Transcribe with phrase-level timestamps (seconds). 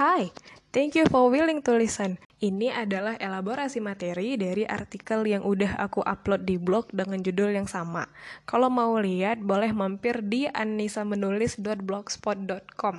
[0.00, 0.32] Hai,
[0.72, 2.16] thank you for willing to listen.
[2.40, 7.68] Ini adalah elaborasi materi dari artikel yang udah aku upload di blog dengan judul yang
[7.68, 8.08] sama.
[8.48, 12.96] Kalau mau lihat, boleh mampir di anisamenulis.blogspot.com.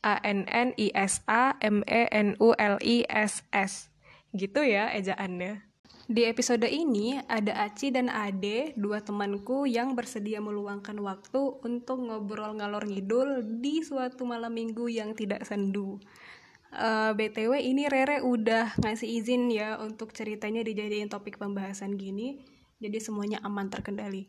[0.00, 3.92] A N N I S A M E N U L I S S.
[4.32, 5.68] Gitu ya ejaannya.
[6.08, 12.56] Di episode ini ada Aci dan Ade, dua temanku yang bersedia meluangkan waktu untuk ngobrol
[12.56, 16.00] ngalor ngidul di suatu malam minggu yang tidak sendu.
[16.68, 22.44] Uh, eh, BTW ini Rere udah ngasih izin ya untuk ceritanya dijadiin topik pembahasan gini,
[22.76, 24.28] jadi semuanya aman terkendali.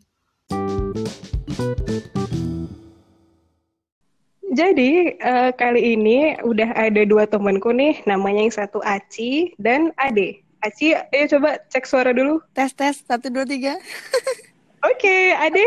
[4.49, 10.39] Jadi uh, kali ini udah ada dua temanku nih, namanya yang satu Aci dan Ade.
[10.63, 12.39] Aci, ayo coba cek suara dulu.
[12.55, 13.75] Tes tes satu dua tiga.
[14.87, 15.65] Oke, okay, Ade.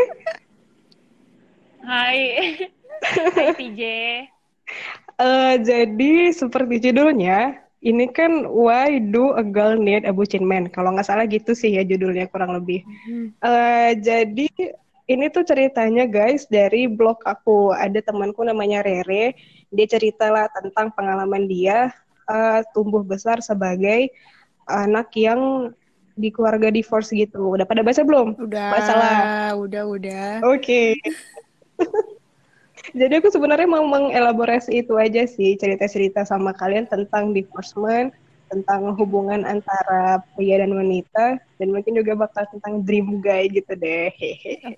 [1.85, 2.19] Hai,
[3.37, 3.81] Hai PJ.
[5.21, 10.71] Uh, jadi seperti judulnya, ini kan Why Do a Girl Need a Bucin Man?
[10.71, 12.81] Kalau nggak salah gitu sih ya judulnya kurang lebih.
[13.43, 14.47] Uh, jadi
[15.11, 17.75] ini tuh ceritanya guys dari blog aku.
[17.75, 19.35] Ada temanku namanya Rere.
[19.69, 21.91] Dia cerita lah tentang pengalaman dia
[22.31, 24.09] uh, tumbuh besar sebagai
[24.63, 25.73] anak yang
[26.15, 27.57] di keluarga divorce gitu.
[27.57, 28.37] Udah pada baca belum?
[28.37, 28.69] Udah.
[28.71, 29.15] Masalah.
[29.59, 30.27] Udah, udah.
[30.47, 30.95] Oke.
[30.95, 31.83] Okay.
[32.93, 38.13] Jadi aku sebenarnya mau mengelaborasi itu aja sih cerita-cerita sama kalian tentang divorcement,
[38.53, 44.13] tentang hubungan antara pria dan wanita, dan mungkin juga bakal tentang dream guy gitu deh.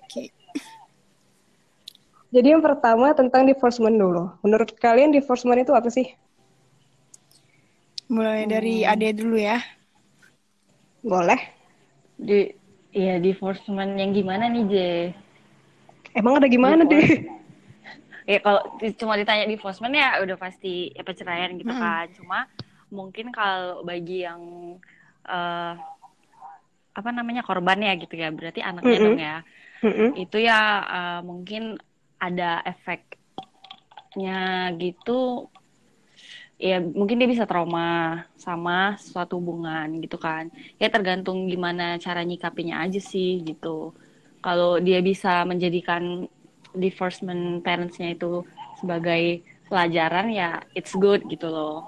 [0.08, 0.26] Okay.
[2.32, 4.32] Jadi yang pertama tentang divorcement dulu.
[4.40, 6.08] Menurut kalian divorcement itu apa sih?
[8.08, 8.90] Mulai dari hmm.
[8.92, 9.60] Ade dulu ya.
[11.04, 11.38] Boleh.
[12.16, 12.64] Di
[12.96, 14.90] Iya, divorcement yang gimana nih, Je?
[16.16, 17.28] Emang ada gimana, deh?
[18.26, 18.60] Ya kalau
[18.98, 21.80] cuma ditanya divorcement ya udah pasti ya perceraian gitu hmm.
[21.80, 22.50] kan cuma
[22.90, 24.42] mungkin kalau bagi yang
[25.26, 25.74] uh,
[26.96, 29.06] apa namanya korban ya gitu ya berarti anaknya mm -hmm.
[29.06, 29.36] dong ya
[29.82, 30.10] mm -hmm.
[30.16, 31.78] itu ya uh, mungkin
[32.18, 34.40] ada efeknya
[34.80, 35.46] gitu
[36.56, 40.48] ya mungkin dia bisa trauma sama suatu hubungan gitu kan
[40.80, 43.92] ya tergantung gimana cara nyikapinya aja sih gitu
[44.40, 46.24] kalau dia bisa menjadikan
[46.76, 48.44] divorcement parentsnya itu
[48.78, 51.82] sebagai pelajaran ya it's good gitu loh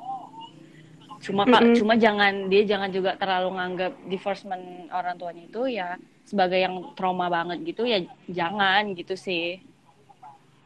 [1.18, 1.74] cuma mm -hmm.
[1.78, 5.88] cuma jangan dia jangan juga terlalu nganggap divorcement orang tuanya itu ya
[6.22, 9.62] sebagai yang trauma banget gitu ya jangan gitu sih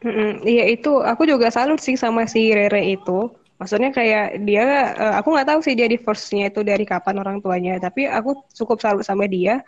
[0.03, 0.75] Iya mm -hmm.
[0.75, 3.31] itu aku juga salut sih sama si Rere itu.
[3.55, 7.79] Maksudnya kayak dia, uh, aku nggak tahu sih dia divorce-nya itu dari kapan orang tuanya.
[7.79, 9.63] Tapi aku cukup salut sama dia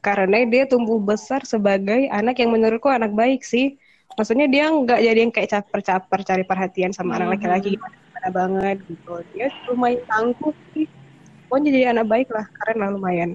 [0.00, 3.76] karena dia tumbuh besar sebagai anak yang menurutku anak baik sih
[4.18, 7.18] maksudnya dia nggak jadi yang kayak caper-caper cari perhatian sama mm-hmm.
[7.22, 9.14] anak laki-laki gimana banget gitu.
[9.32, 10.86] Dia lumayan tangguh sih.
[11.48, 13.30] Pokoknya jadi anak baik lah karena lumayan.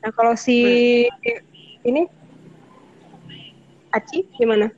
[0.00, 0.56] Nah kalau si
[1.82, 2.06] ini?
[3.90, 4.70] Aci gimana?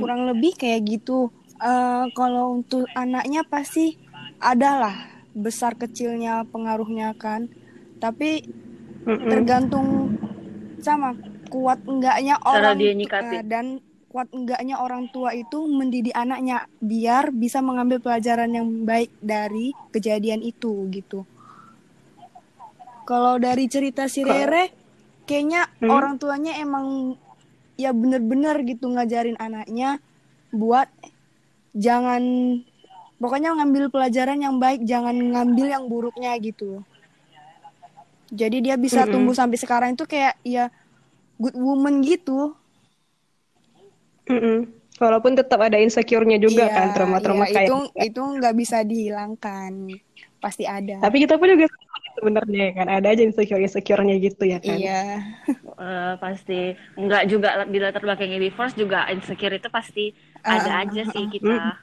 [0.00, 1.30] Kurang lebih kayak gitu.
[1.56, 3.96] Uh, kalau untuk anaknya pasti
[4.42, 4.92] adalah
[5.32, 7.48] besar kecilnya pengaruhnya kan.
[8.02, 8.44] Tapi
[9.06, 9.28] mm -mm.
[9.30, 9.88] tergantung
[10.82, 11.16] sama
[11.48, 13.80] kuat enggaknya orang dia uh, dan
[14.16, 20.40] kuat enggaknya orang tua itu mendidik anaknya biar bisa mengambil pelajaran yang baik dari kejadian
[20.40, 21.28] itu gitu.
[23.04, 24.72] Kalau dari cerita si Rere,
[25.28, 25.92] kayaknya hmm?
[25.92, 27.12] orang tuanya emang
[27.76, 30.00] ya bener-bener gitu ngajarin anaknya
[30.48, 30.88] buat
[31.76, 32.24] jangan
[33.20, 36.80] pokoknya ngambil pelajaran yang baik, jangan ngambil yang buruknya gitu.
[38.32, 39.12] Jadi dia bisa -hmm.
[39.12, 40.72] tumbuh sampai sekarang itu kayak ya
[41.40, 42.56] good woman gitu.
[44.26, 44.58] Mm -mm.
[44.96, 48.06] Walaupun tetap ada insecure-nya juga iya, kan trauma-trauma iya, kayak itu gitu.
[48.08, 49.72] itu nggak bisa dihilangkan
[50.40, 51.04] pasti ada.
[51.04, 51.68] Tapi kita pun juga
[52.16, 54.76] sebenarnya ya kan ada aja insecure insecure-nya gitu ya kan.
[54.80, 55.04] Iya.
[55.76, 61.02] uh, pasti nggak juga di latar belakang divorce juga insecure itu pasti uh, ada aja
[61.04, 61.76] uh, sih kita.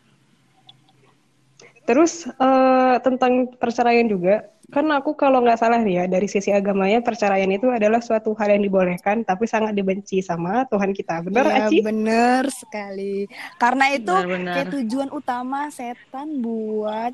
[1.84, 7.48] Terus uh, tentang perceraian juga kan aku kalau nggak salah ya dari sisi agamanya perceraian
[7.54, 11.86] itu adalah suatu hal yang dibolehkan tapi sangat dibenci sama Tuhan kita benar ya, Aci?
[11.86, 13.30] benar sekali
[13.62, 14.54] karena itu benar, benar.
[14.58, 17.14] kayak tujuan utama setan buat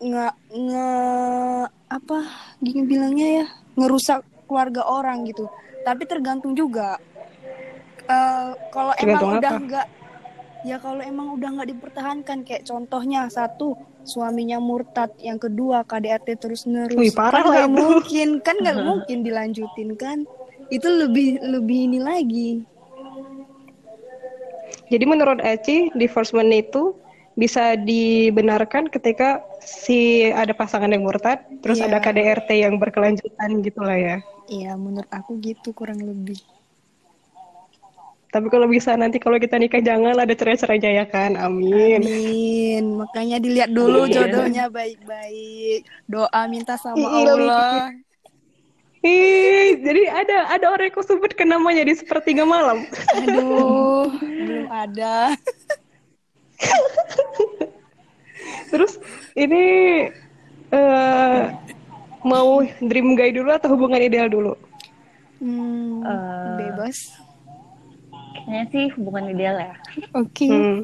[0.00, 0.90] nge nge
[1.92, 2.18] apa
[2.64, 3.46] gini bilangnya ya
[3.76, 5.44] ngerusak keluarga orang gitu
[5.84, 6.96] tapi tergantung juga
[8.08, 9.86] uh, kalau emang udah nggak
[10.60, 16.68] ya kalau emang udah nggak dipertahankan kayak contohnya satu suaminya murtad yang kedua KDRT terus
[16.68, 20.18] nerus Wih, parah kan nggak mungkin kan nggak mungkin dilanjutin kan
[20.68, 22.48] itu lebih lebih ini lagi
[24.90, 26.98] jadi menurut Eci divorcement itu
[27.38, 31.88] bisa dibenarkan ketika si ada pasangan yang murtad, terus Iya.
[31.88, 34.16] ada KDRT yang berkelanjutan gitu lah ya.
[34.50, 36.36] Iya, menurut aku gitu kurang lebih.
[38.30, 41.98] Tapi kalau bisa nanti kalau kita nikah jangan ada cerai-cerainya ya kan, amin.
[41.98, 42.84] Amin.
[43.02, 44.14] Makanya dilihat dulu Amin.
[44.14, 45.82] jodohnya baik-baik.
[46.06, 47.90] Doa minta sama Ih, Allah.
[49.02, 52.86] Ih, jadi ada ada orang yang sebut ke namanya di sepertiga malam.
[53.18, 55.34] Aduh, belum ada.
[58.70, 59.02] Terus
[59.34, 59.64] ini
[60.70, 61.40] eh
[62.22, 64.54] mau dream guy dulu atau hubungan ideal dulu?
[65.40, 66.54] Hmm, Eh.
[66.60, 67.16] bebas.
[68.50, 69.74] Kayaknya sih hubungan ideal ya.
[70.18, 70.50] Oke.
[70.50, 70.78] Hmm.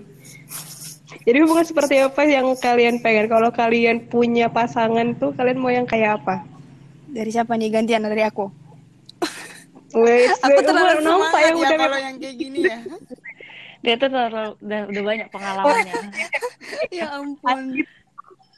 [1.26, 3.26] Jadi hubungan seperti apa yang kalian pengen?
[3.26, 6.46] Kalau kalian punya pasangan tuh kalian mau yang kayak apa?
[7.10, 8.46] Dari siapa nih gantian dari aku?
[9.98, 12.78] Wes, Aku terlalu nampak yang ya udah kalau yang kayak gini ya.
[13.82, 15.94] Dia tuh terlalu, udah, udah banyak pengalamannya.
[17.02, 17.82] ya ampun.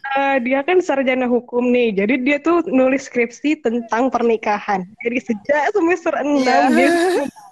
[0.09, 4.89] Eh, dia kan sarjana hukum nih, jadi dia tuh nulis skripsi tentang pernikahan.
[5.05, 6.57] Jadi sejak semester 6 Iya.
[6.73, 6.89] dia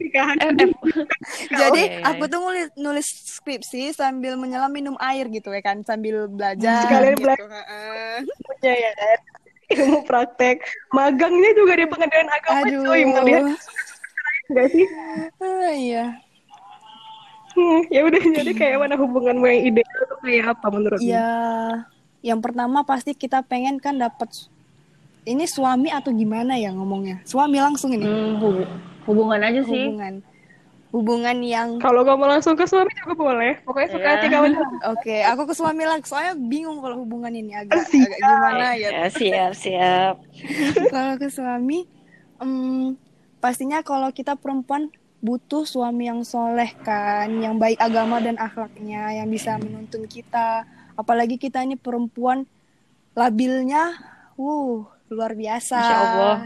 [0.00, 0.36] pernikahan.
[0.40, 0.70] eh, eh,
[1.60, 5.84] Jadi Iya, iya, aku tuh nulis, nulis skripsi sambil menyelam minum air gitu ya kan,
[5.84, 6.88] sambil belajar.
[6.88, 7.24] Sekalian gitu.
[7.28, 8.24] belajar.
[8.24, 9.18] Punya ya kan.
[9.70, 10.56] Ilmu praktek.
[10.90, 12.82] Magangnya juga di pengadilan agama Aduh.
[12.88, 13.00] cuy.
[13.04, 13.44] Mau lihat
[14.50, 14.86] enggak sih?
[15.38, 16.04] Ah, iya.
[17.50, 21.06] Hmm, ya udah jadi kayak mana hubunganmu yang ideal tuh kayak apa menurutmu?
[21.06, 21.30] Ya,
[22.22, 24.30] yang pertama pasti kita pengen kan dapat
[25.26, 27.20] ini suami atau gimana ya ngomongnya?
[27.26, 28.38] Suami langsung ini hmm,
[29.10, 29.84] hubungan aja sih.
[29.90, 30.14] hubungan.
[30.90, 33.62] Hubungan yang Kalau kamu langsung ke suami juga boleh.
[33.62, 34.14] Pokoknya suka Iya.
[34.18, 34.46] hati kamu.
[34.94, 36.02] Oke, aku ke suami lagi.
[36.02, 38.10] Soalnya bingung kalau hubungan ini agak Siap.
[38.10, 38.88] agak gimana ya.
[38.90, 40.14] Ya, siap, siap.
[40.94, 41.86] kalau ke suami,
[42.38, 42.98] em,
[43.38, 44.90] pastinya kalau kita perempuan
[45.20, 50.66] butuh suami yang soleh kan, yang baik agama dan akhlaknya, yang bisa menuntun kita.
[50.98, 52.50] Apalagi kita ini perempuan
[53.14, 53.94] labilnya,
[54.34, 55.78] wuh luar biasa.
[55.78, 56.36] Masya Allah.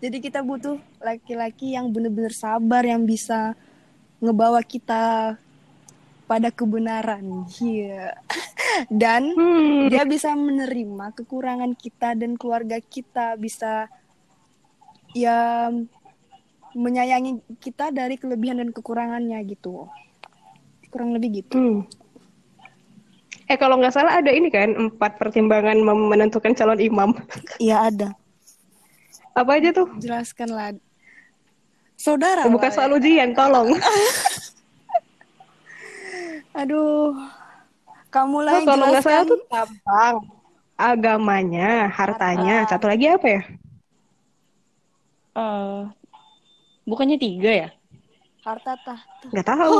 [0.00, 3.52] Jadi kita butuh laki-laki yang benar-benar sabar, yang bisa
[4.18, 5.36] ngebawa kita
[6.24, 7.44] pada kebenaran.
[7.60, 8.16] Iya.
[8.88, 9.92] Dan Hmm.
[9.92, 13.90] dia bisa menerima kekurangan kita dan keluarga kita bisa
[15.10, 15.68] ya
[16.70, 19.90] menyayangi kita dari kelebihan dan kekurangannya gitu
[20.86, 21.78] kurang lebih gitu Hmm.
[23.50, 27.10] Eh kalau nggak salah ada ini kan empat pertimbangan menentukan calon imam.
[27.58, 28.14] iya ada
[29.32, 29.88] Apa aja tuh?
[29.96, 30.74] jelaskanlah
[31.94, 33.72] saudara Bukan soal ujian, tolong.
[33.72, 33.80] ya.
[36.50, 37.14] aduh
[38.10, 40.14] kamu lah Oh, yang kalau nggak salah tuh tampang,
[40.74, 42.70] agamanya, hartanya, Harta.
[42.74, 43.42] satu lagi apa ya?
[45.30, 45.80] Eh,
[46.84, 47.68] bukannya tiga ya?
[48.40, 49.78] harta tahta Nggak tahu.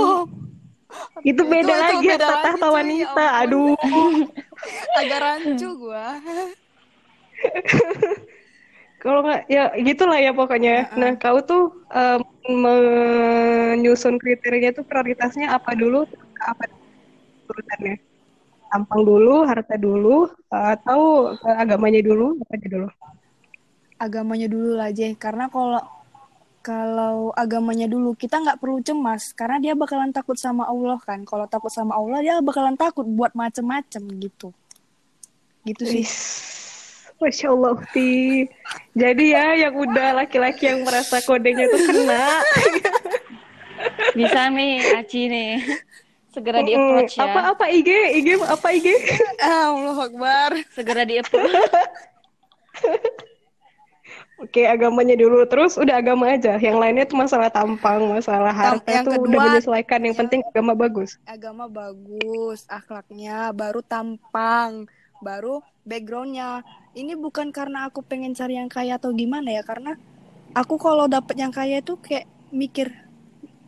[1.31, 1.75] itu beda Oh.
[1.75, 3.25] itu lagi beda harta lagi, tahta wanita.
[3.25, 3.41] ya.
[3.43, 3.75] Aduh.
[5.01, 6.07] agak rancu gua
[9.01, 10.93] Kalau nggak ya gitulah ya pokoknya.
[11.01, 12.21] Nah, kau tuh em,
[12.53, 16.05] menyusun kriterianya tuh prioritasnya apa dulu?
[16.37, 16.69] Apa
[17.49, 17.97] urutannya?
[18.71, 22.39] Tampang dulu, harta dulu, atau agamanya dulu?
[22.45, 22.89] Apa aja dulu?
[24.01, 25.85] agamanya dulu lah Jeh karena kalau
[26.65, 31.45] kalau agamanya dulu kita nggak perlu cemas karena dia bakalan takut sama Allah kan kalau
[31.45, 34.57] takut sama Allah dia bakalan takut buat macem-macem gitu
[35.69, 36.60] gitu sih Wis.
[37.21, 38.49] Masya Allah, Ti.
[38.97, 42.25] Jadi ya yang udah laki-laki yang merasa kodenya tuh kena.
[44.17, 45.53] Bisa nih, Aci nih.
[46.31, 47.27] Segera di approach ya.
[47.27, 47.91] Apa apa IG?
[48.23, 48.87] IG apa IG?
[49.43, 51.53] Allah Akbar Segera di approach.
[54.41, 55.45] Oke, agamanya dulu.
[55.45, 56.57] Terus udah agama aja.
[56.57, 60.01] Yang lainnya tuh masalah tampang, masalah harta yang tuh udah kedua, menyesuaikan.
[60.01, 61.21] Yang penting agama bagus.
[61.29, 64.89] agama bagus akhlaknya baru tampang
[65.21, 66.65] baru backgroundnya
[66.97, 69.95] ini bukan karena aku pengen cari yang kaya atau gimana ya karena
[70.57, 72.91] aku kalau dapet yang kaya itu kayak mikir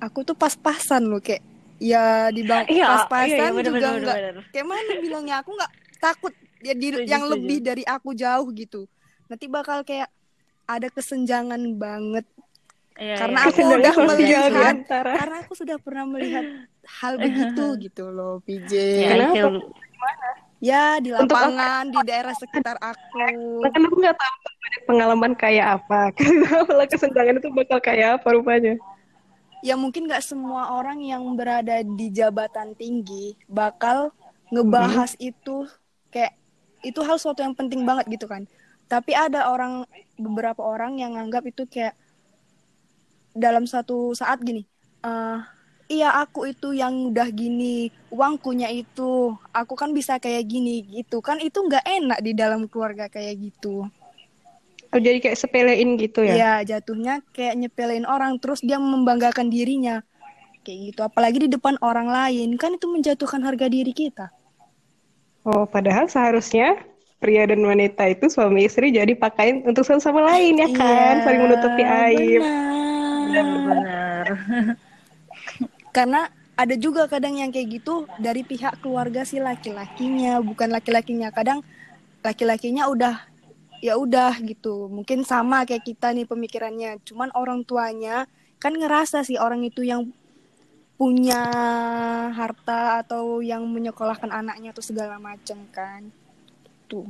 [0.02, 1.42] aku tuh pas-pasan loh kayak
[1.78, 4.35] ya di bang Iya, pas-pasan iya, iya, bener, juga bener, enggak bener.
[4.50, 7.32] kayak mana bilangnya aku nggak takut ya di Setuju, yang setuju.
[7.38, 8.80] lebih dari aku jauh gitu
[9.30, 10.11] nanti bakal kayak
[10.66, 12.26] ada kesenjangan banget
[12.92, 13.75] Iya, karena iya, aku iya.
[13.80, 16.44] udah melihat karena aku sudah pernah melihat
[17.00, 19.49] hal begitu gitu loh PJ Ya, Kenapa?
[20.62, 24.37] Ya di Untuk lapangan di daerah sekitar aku kan aku nggak tahu
[24.87, 26.14] pengalaman kayak apa.
[26.71, 28.78] Kalau kesenjangan itu bakal kayak apa rupanya.
[29.62, 34.11] ya mungkin nggak semua orang yang berada di jabatan tinggi bakal
[34.50, 35.71] ngebahas itu
[36.11, 36.35] kayak
[36.83, 38.42] itu hal suatu yang penting banget gitu kan
[38.90, 39.87] tapi ada orang
[40.19, 41.95] beberapa orang yang nganggap itu kayak
[43.38, 44.66] dalam satu saat gini
[45.07, 45.38] eh
[45.93, 49.37] iya aku itu yang udah gini uangkunya itu.
[49.53, 51.21] Aku kan bisa kayak gini gitu.
[51.21, 53.85] Kan itu nggak enak di dalam keluarga kayak gitu.
[54.93, 56.35] Oh, jadi kayak sepelein gitu ya?
[56.37, 60.01] Iya jatuhnya kayak nyepelein orang terus dia membanggakan dirinya.
[60.65, 62.57] Kayak gitu apalagi di depan orang lain.
[62.57, 64.33] Kan itu menjatuhkan harga diri kita.
[65.45, 66.81] Oh padahal seharusnya
[67.21, 71.15] pria dan wanita itu suami istri jadi pakaian untuk satu sama lain ya kan?
[71.21, 72.43] Iya, saling menutupi aib.
[73.33, 73.47] benar.
[73.63, 74.77] benar
[75.93, 81.33] karena ada juga kadang yang kayak gitu dari pihak keluarga si laki-lakinya bukan laki-lakinya.
[81.33, 81.65] Kadang
[82.21, 83.17] laki-lakinya udah
[83.81, 84.89] ya udah gitu.
[84.89, 87.01] Mungkin sama kayak kita nih pemikirannya.
[87.05, 88.25] Cuman orang tuanya
[88.61, 90.13] kan ngerasa sih orang itu yang
[91.01, 91.43] punya
[92.31, 96.09] harta atau yang menyekolahkan anaknya atau segala macam kan.
[96.87, 97.09] Tuh.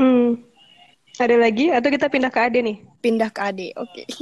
[0.00, 0.40] Hmm.
[1.16, 1.72] ada lagi?
[1.72, 2.76] Atau kita pindah ke Ade nih?
[3.00, 4.04] Pindah ke ade oke.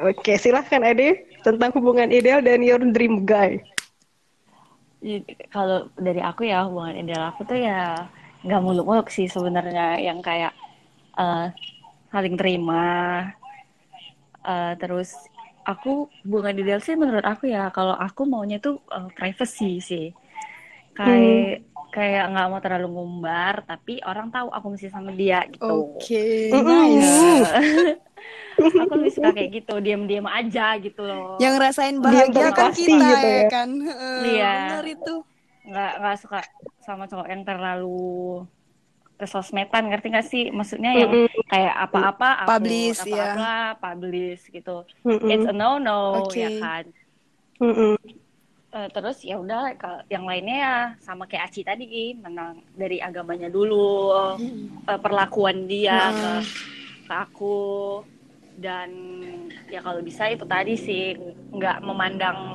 [0.00, 3.60] Oke silahkan Ade tentang hubungan ideal dan your dream guy.
[5.48, 8.04] Kalau dari aku ya hubungan ideal aku tuh ya
[8.44, 9.96] nggak muluk-muluk sih sebenarnya.
[10.00, 10.52] Yang kayak
[11.16, 11.46] eh,
[12.12, 12.84] saling terima.
[14.44, 15.16] Eh, terus
[15.64, 17.72] aku hubungan ideal sih menurut aku ya.
[17.72, 20.06] Kalau aku maunya tuh eh, privacy sih.
[20.92, 26.16] Kayak kayak nggak mau terlalu ngumbar tapi orang tahu aku masih sama dia gitu oke
[26.52, 27.42] Mm-mm.
[28.80, 33.26] aku lebih suka kayak gitu diam-diam aja gitu loh yang rasain bahagia kan kita gitu
[33.26, 33.48] ya ya.
[33.48, 34.44] kan Heeh, Iya.
[34.44, 35.14] benar itu
[35.68, 36.38] nggak nggak suka
[36.86, 37.86] sama cowok yang terlalu
[39.20, 41.12] kesosmedan ngerti gak sih maksudnya yang
[41.52, 43.32] kayak apa-apa Publish, ya.
[43.36, 43.48] apa-apa
[43.82, 44.70] publish gitu
[45.04, 45.28] Mm-mm.
[45.32, 45.92] it's a no no
[46.24, 46.40] Oke.
[46.42, 46.84] ya kan
[47.60, 48.19] Mm-mm.
[48.70, 49.74] Eh, terus ya udah
[50.06, 54.14] yang lainnya ya sama kayak Aci tadi menang dari agamanya dulu
[54.86, 56.30] eh, perlakuan dia ke
[57.10, 57.58] ke aku.
[58.60, 58.90] Dan
[59.66, 61.18] ya kalau bisa itu tadi sih
[61.50, 62.54] nggak memandang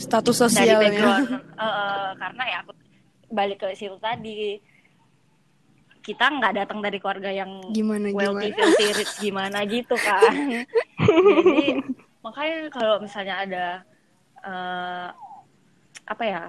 [0.00, 0.80] status dari sosialnya.
[0.88, 1.26] background.
[1.36, 2.72] Eh, eh, karena ya aku
[3.28, 4.56] balik ke situ tadi
[6.00, 10.32] kita nggak datang dari keluarga yang gimana wealthy gimana filthy rich gimana gitu kan.
[11.28, 11.76] Jadi
[12.24, 13.66] makanya kalau misalnya ada
[14.40, 15.08] eh,
[16.12, 16.42] apa ya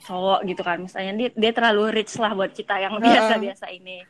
[0.00, 0.78] cowok gitu kan.
[0.80, 4.02] Misalnya dia dia terlalu rich lah buat kita yang biasa-biasa ini.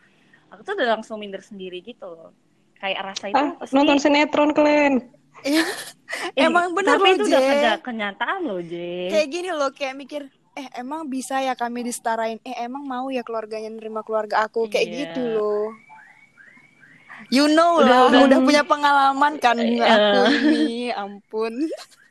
[0.48, 2.32] Aku tuh udah langsung minder sendiri gitu loh.
[2.76, 5.02] Kayak rasa itu ah pasti nonton sinetron kalian
[5.44, 5.62] Eh,
[6.34, 8.74] emang bener tapi loh, itu udah kerja kenyataan loh J
[9.06, 12.42] kayak gini loh kayak mikir eh emang bisa ya kami disetarain?
[12.42, 14.66] Eh emang mau ya keluarganya nerima keluarga aku?
[14.66, 14.94] Kayak Iya.
[15.04, 15.66] gitu loh.
[17.30, 19.86] You know Udah- lah udah- udah, punya pengalaman kan Iya.
[19.86, 20.90] aku ini.
[20.90, 21.54] Ampun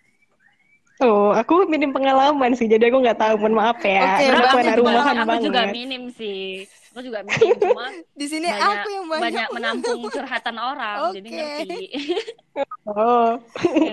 [0.98, 3.36] Oh, aku minim pengalaman sih, jadi aku nggak tahu.
[3.38, 4.18] Mohon maaf ya.
[4.18, 5.46] Berarti aku anak rumahan aku banget.
[5.46, 6.66] juga minim sih
[6.98, 7.86] aku juga minim cuma
[8.20, 11.38] di sini banyak, aku yang banyak, banyak menampung curhatan orang jadi Oke.
[11.38, 11.70] ngerti
[12.88, 13.38] Oh,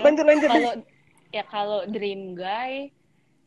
[0.01, 0.49] lanjut lanjut.
[0.49, 0.73] kalau
[1.29, 2.89] ya kalau dream guy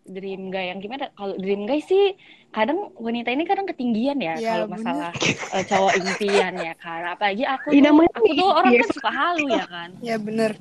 [0.07, 2.15] dream guy yang gimana kalau dream guy sih
[2.55, 5.11] kadang wanita ini kadang ketinggian ya Ya, kalau masalah
[5.53, 9.65] eh, cowok impian ya kan apalagi aku tuh aku tuh orang kan suka halu ya
[9.67, 10.53] kan ya bener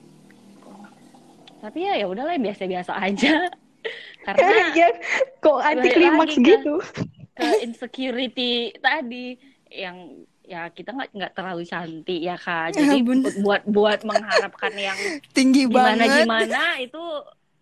[1.58, 3.50] tapi ya ya udahlah biasa-biasa aja
[4.26, 4.88] karena ya,
[5.40, 6.76] kok anti klimaks ke- gitu.
[7.34, 9.38] ke insecurity tadi
[9.68, 9.98] yang
[10.42, 13.32] ya kita nggak nggak terlalu cantik ya kan Ya, jadi bener.
[13.38, 14.96] buat buat mengharapkan yang
[15.38, 17.04] tinggi gimana banget gimana itu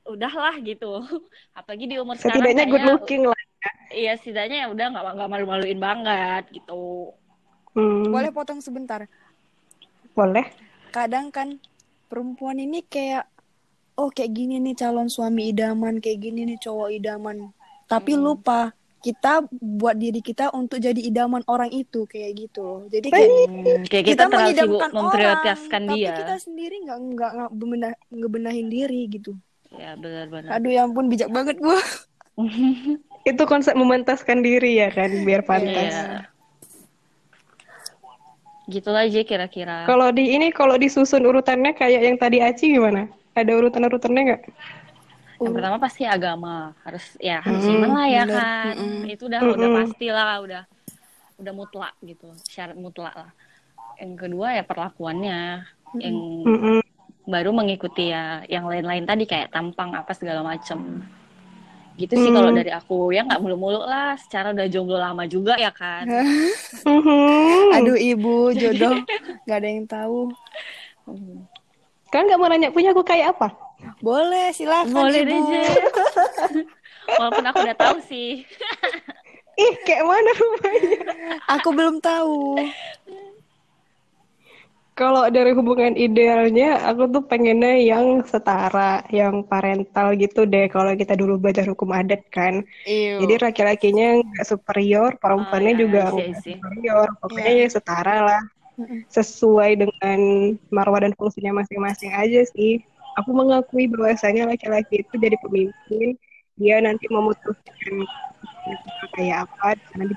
[0.05, 1.01] udahlah gitu
[1.57, 3.41] apalagi di umur Setidaknya sekarang good kayaknya looking lah.
[3.89, 7.13] iya setidaknya ya udah nggak nggak malu-maluin banget gitu
[7.75, 9.03] Hmm, boleh potong sebentar
[10.15, 10.47] boleh.
[10.89, 11.59] kadang kan
[12.07, 13.27] perempuan ini kayak
[13.99, 17.37] oh kayak gini nih calon suami idaman kayak gini nih cowok idaman
[17.87, 18.23] tapi Hmm.
[18.25, 18.73] lupa
[19.05, 23.85] kita buat diri kita untuk jadi idaman orang itu kayak gitu loh jadi kayak Hmm,
[23.85, 27.99] kayak kita, terlalu sibuk mengidamkan memprioritaskan orang, dia tapi kita sendiri nggak nggak nggak bebenah-
[28.09, 29.31] ngebenahin diri gitu
[29.77, 31.77] ya benar-benar aduh ya ampun bijak banget gua
[33.25, 35.89] Itu konsep mementaskan diri ya kan, biar pantas.
[35.89, 36.29] Iya.
[38.65, 43.05] gitu aja kira-kira Kalau di ini, kalau disusun urutannya kayak yang tadi Aci gimana?
[43.35, 44.41] Ada urutan-urutannya nggak?
[45.43, 48.35] Yang pertama pasti agama harus ya harus Hmm, iman lah ya bener.
[48.35, 48.73] kan.
[48.79, 49.11] Mm-mm.
[49.13, 49.83] Itu udah udah Mm-mm.
[49.83, 50.61] pasti lah udah
[51.41, 53.29] udah mutlak gitu syarat mutlak lah.
[53.99, 55.39] Yang kedua ya perlakuannya
[55.99, 56.15] yang
[56.47, 56.81] Mm-mm.
[57.25, 60.79] baru mengikuti ya yang lain-lain tadi kayak tampang apa segala macem.
[61.95, 62.35] Gitu sih Hmm.
[62.35, 64.19] kalau dari aku ya nggak mulu-mulu lah.
[64.19, 66.05] Secara udah jomblo lama juga ya kan.
[67.75, 68.95] Aduh ibu jodoh
[69.45, 70.19] nggak ada yang tahu
[72.13, 73.65] Kan nggak mau nanya punya aku kayak apa?
[74.01, 75.51] boleh silakan Boleh deh ibu.
[77.21, 78.41] Walaupun aku udah tahu sih.
[79.55, 80.99] Ih, kayak mana rumahnya?
[81.47, 82.59] aku belum tahu
[84.95, 90.71] Kalau dari hubungan idealnya, aku tuh pengennya yang setara, yang parental gitu deh.
[90.71, 92.63] Kalau kita dulu belajar hukum adat kan.
[92.87, 93.19] Ew.
[93.19, 97.07] Jadi laki-lakinya nggak superior, perempuannya oh, ya, juga nggak superior.
[97.19, 97.67] Pokoknya yeah.
[97.67, 98.41] ya setara lah.
[99.11, 100.19] Sesuai dengan
[100.69, 102.83] marwah dan fungsinya masing-masing aja sih.
[103.23, 106.19] Aku mengakui bahwasanya laki-laki itu jadi pemimpin,
[106.59, 108.03] dia nanti memutuskan
[109.15, 110.13] kayak apa, nanti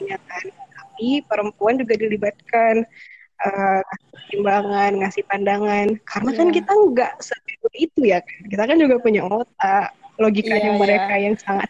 [0.00, 0.46] kenyataan.
[0.50, 2.84] Tapi perempuan juga dilibatkan
[3.44, 3.80] uh,
[4.12, 5.86] pertimbangan, ngasih pandangan.
[6.08, 6.38] Karena yeah.
[6.38, 6.54] kan iya.
[6.60, 8.18] kita nggak seperti itu ya.
[8.24, 11.24] Kita kan juga punya otak, logikanya yeah, mereka yeah.
[11.28, 11.68] yang sangat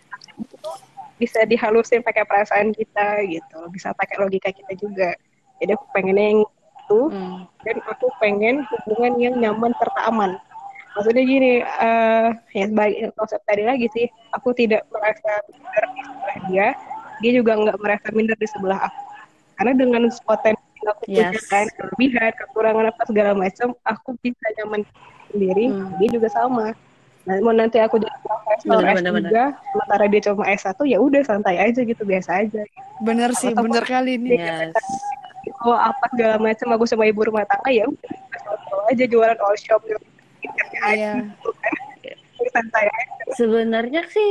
[1.21, 5.12] bisa dihalusin pakai perasaan kita gitu, bisa pakai logika kita juga.
[5.61, 7.38] Jadi aku pengennya yang itu, hmm.
[7.62, 10.40] dan aku pengen hubungan yang nyaman serta aman.
[10.99, 16.38] Maksudnya gini, uh, ya sebagai konsep tadi lagi sih, aku tidak merasa minder di sebelah
[16.50, 16.67] dia,
[17.23, 19.02] dia juga nggak merasa minder di sebelah aku.
[19.61, 21.29] Karena dengan potensi aku yes.
[21.29, 24.83] punya kan kelebihan kekurangan apa segala macam aku bisa nyaman
[25.31, 26.00] sendiri hmm.
[26.00, 26.73] dia juga sama
[27.29, 29.52] nah mau nanti aku jadi profesor S3 bener.
[29.61, 32.64] sementara dia cuma S1 ya udah santai aja gitu biasa aja
[33.05, 34.73] bener sih Atau bener kali ini yes.
[35.65, 38.13] Oh apa segala macam aku sama ibu rumah tangga ya udah
[38.91, 40.03] aja jualan all shop gitu
[40.91, 41.31] iya.
[42.51, 44.31] santai aja sebenarnya sih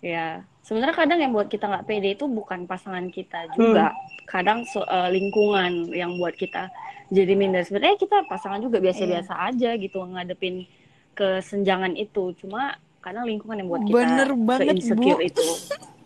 [0.00, 4.26] ya sebenarnya kadang yang buat kita nggak pede itu bukan pasangan kita juga hmm.
[4.26, 6.72] kadang so, uh, lingkungan yang buat kita
[7.10, 9.48] jadi minder sebenarnya kita pasangan juga biasa-biasa yeah.
[9.50, 10.64] aja gitu ngadepin
[11.12, 15.28] kesenjangan itu cuma kadang lingkungan yang buat kita Bener banget, insecure Bu.
[15.28, 15.42] itu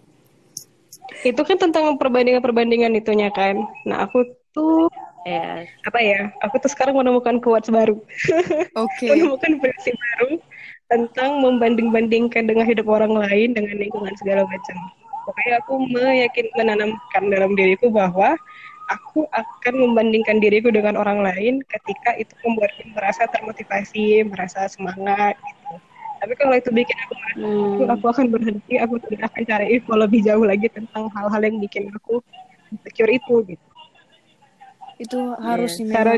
[1.23, 4.90] itu kan tentang perbandingan-perbandingan itunya kan nah aku tuh
[5.23, 5.71] yes.
[5.87, 8.02] apa ya aku tuh sekarang menemukan quotes baru
[8.83, 9.14] okay.
[9.14, 10.42] menemukan prinsip baru
[10.92, 14.76] tentang membanding-bandingkan dengan hidup orang lain dengan lingkungan segala macam.
[15.25, 18.37] Pokoknya aku meyakin menanamkan dalam diriku bahwa
[18.92, 25.75] aku akan membandingkan diriku dengan orang lain ketika itu membuatku merasa termotivasi, merasa semangat gitu.
[26.24, 27.94] Tapi kalau itu bikin aku merasa hmm.
[28.00, 31.92] aku akan berhenti, aku tidak akan cari info lebih jauh lagi tentang hal-hal yang bikin
[31.92, 32.24] aku
[32.72, 33.66] insecure itu gitu.
[34.96, 35.92] Itu harus yeah.
[35.92, 36.12] Cara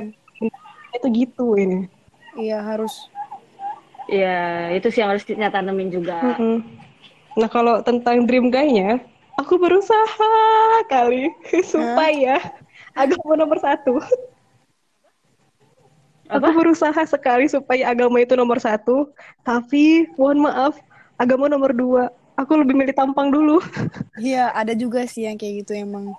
[0.95, 1.91] itu gitu ini.
[2.39, 3.11] Iya harus
[4.07, 6.23] Iya, itu sih yang harus kita tanemin juga.
[6.23, 6.57] Mm -hmm.
[7.43, 9.03] Nah, kalau tentang dream guy-nya,
[9.35, 10.31] aku berusaha
[10.87, 11.35] kali
[11.75, 13.03] supaya huh?
[13.03, 13.99] agama nomor satu.
[16.27, 16.51] Apa?
[16.51, 19.11] Aku berusaha sekali supaya agama itu nomor satu,
[19.47, 20.75] tapi mohon maaf,
[21.19, 22.05] agama nomor dua.
[22.37, 23.63] Aku lebih milih tampang dulu.
[24.21, 26.17] Iya, ada juga sih yang kayak gitu emang.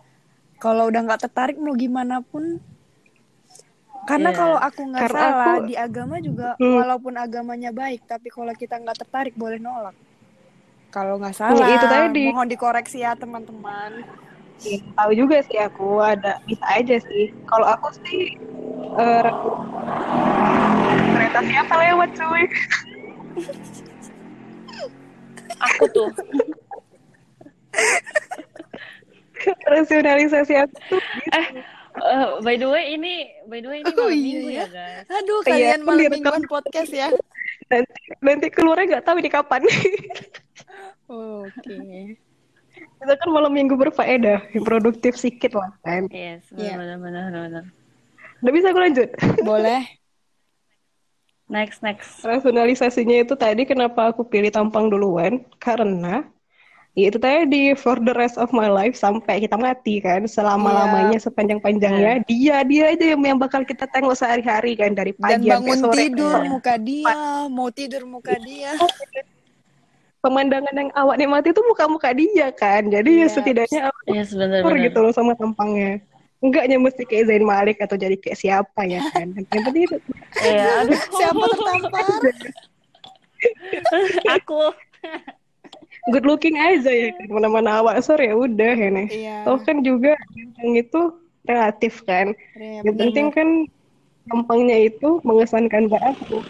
[0.58, 2.62] Kalau udah nggak tertarik mau gimana pun
[4.08, 4.40] karena yeah.
[4.40, 6.78] kalau aku nggak salah aku, di agama juga hmm.
[6.80, 9.92] walaupun agamanya baik, tapi kalau kita nggak tertarik boleh nolak.
[10.96, 12.32] Kalau nggak salah, itu tadi.
[12.32, 14.08] mohon dikoreksi ya teman-teman.
[14.64, 17.36] Ya, tahu juga sih aku ada bisa aja sih.
[17.52, 18.40] Kalau aku sih
[18.96, 19.30] uh,
[21.16, 22.44] kereta siapa lewat cuy?
[25.58, 26.10] aku tuh.
[29.68, 31.02] Rasionalisasi aku tuh.
[31.34, 31.48] Eh,
[31.98, 34.68] Uh, by the way ini by the way ini oh, malam iya, minggu ya, ya
[34.70, 35.06] guys.
[35.10, 37.10] Aduh iya, kalian iya, malam mingguan podcast ya.
[37.74, 39.62] Nanti nanti keluarnya nggak tahu di kapan.
[41.10, 41.58] oh, Oke.
[41.58, 42.02] Okay.
[42.78, 46.06] Kita kan malam minggu berfaedah, produktif sedikit lah kan.
[46.14, 46.78] Yes, iya.
[46.78, 47.02] benar, yeah.
[47.02, 47.64] benar, benar, benar.
[48.42, 49.10] Udah bisa aku lanjut?
[49.42, 49.82] Boleh.
[51.48, 52.28] Next, next.
[52.28, 55.48] Rasionalisasinya itu tadi kenapa aku pilih tampang duluan?
[55.64, 56.28] Karena
[56.98, 61.14] ya itu tadi for the rest of my life sampai kita mati kan selama lamanya
[61.14, 61.22] yeah.
[61.22, 62.26] sepanjang panjangnya yeah.
[62.26, 66.10] dia dia aja yang, yang bakal kita tengok sehari-hari kan dari pagi dan bangun sore
[66.10, 66.50] tidur kan.
[66.50, 67.14] muka dia
[67.54, 68.74] mau tidur muka dia
[70.26, 73.30] pemandangan yang awak nikmati itu muka-muka dia kan jadi yeah.
[73.30, 74.90] ya setidaknya aku yes, bener, bener.
[74.90, 76.02] gitu loh sama tampangnya
[76.38, 79.34] enggaknya mesti kayak Zain Malik atau jadi kayak siapa ya kan?
[79.34, 79.98] Yang penting itu
[80.46, 81.00] ya, aduh.
[81.18, 82.06] siapa tertampar?
[84.38, 84.62] Aku.
[86.08, 87.28] Good looking aja ya kan?
[87.34, 89.38] Mana-mana awak sore ya udah ya nih iya.
[89.44, 90.16] oh kan juga
[90.64, 91.02] yang itu
[91.44, 92.32] relatif kan?
[92.56, 93.50] Ya, yang penting kan
[94.28, 96.44] gampangnya itu mengesankan mbak aku.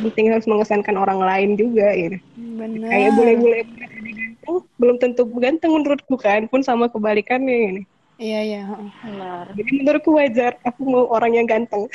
[0.00, 2.16] Penting harus mengesankan orang lain juga ya.
[2.36, 2.88] Bener.
[2.88, 6.48] kayak boleh-boleh ganteng belum tentu ganteng menurutku kan?
[6.48, 7.82] Pun sama kebalikannya ini
[8.20, 8.62] Iya iya.
[9.02, 9.44] Benar.
[9.56, 11.88] Jadi menurutku wajar aku mau orang yang ganteng.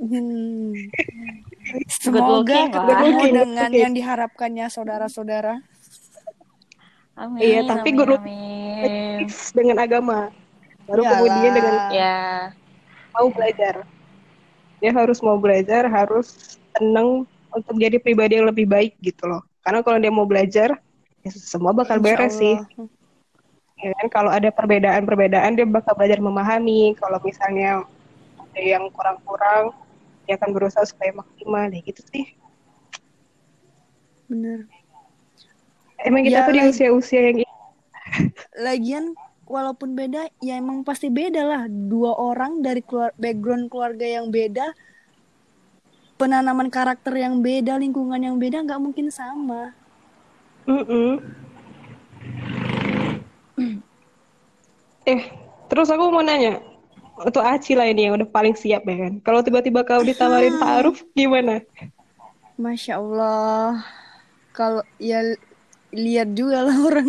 [0.00, 0.88] hmm.
[1.86, 5.60] Semoga ketemu dengan yang diharapkannya saudara-saudara.
[7.20, 7.40] Amin.
[7.44, 8.16] Iya, tapi guru
[9.52, 10.32] dengan agama.
[10.88, 11.20] Baru Yalah.
[11.20, 12.18] kemudian dengan ya.
[13.12, 13.84] mau belajar.
[14.80, 19.44] Dia harus mau belajar, harus tenang untuk jadi pribadi yang lebih baik gitu loh.
[19.60, 20.80] Karena kalau dia mau belajar,
[21.20, 22.56] ya semua bakal beres sih.
[23.80, 24.06] Ya kan?
[24.12, 26.94] Kalau ada perbedaan-perbedaan dia bakal belajar memahami.
[27.00, 27.84] Kalau misalnya
[28.40, 29.72] ada yang kurang-kurang
[30.28, 31.66] dia akan berusaha supaya maksimal.
[31.72, 32.24] Ya gitu sih.
[34.30, 34.60] Bener.
[36.00, 37.36] Emang kita Ya, tuh di usia-usia yang
[38.66, 39.04] lagian
[39.46, 41.62] walaupun beda ya emang pasti beda lah.
[41.68, 44.66] Dua orang dari keluar background keluarga yang beda
[46.20, 49.62] penanaman karakter yang beda lingkungan yang beda nggak mungkin sama.
[50.68, 51.20] Mm-mm.
[55.08, 55.20] Eh
[55.70, 56.60] terus aku mau nanya
[57.20, 59.12] untuk Aci lah ini yang udah paling siap ya kan?
[59.20, 61.60] Kalau tiba-tiba kau ditawarin taruh gimana?
[62.62, 63.72] Masya allah.
[64.56, 65.42] Kalau ya li-
[66.04, 67.08] lihat juga lah orang.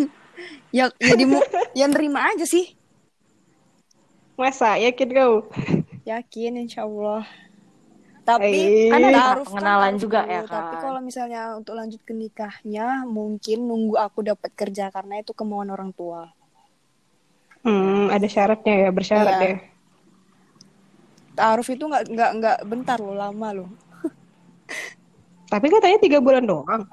[0.77, 1.23] Ya jadi
[1.79, 2.65] ya nerima aja sih.
[4.39, 4.75] Masa?
[4.81, 5.33] Yakin kau?
[6.09, 7.25] Yakin insya allah.
[8.29, 10.35] Tapi Eh, Kan ada taruh pengenalan harus juga dulu.
[10.35, 10.83] ya tapi kan?
[10.83, 12.85] kalau misalnya untuk lanjut ke nikahnya
[13.17, 16.21] mungkin nunggu aku dapat kerja karena itu kemauan orang tua
[17.61, 19.47] hmm ada syaratnya ya bersyarat Iya.
[19.47, 19.57] ya.
[21.31, 23.69] Taaruf itu nggak nggak nggak bentar loh lama loh.
[25.51, 26.83] Tapi katanya tiga bulan doang.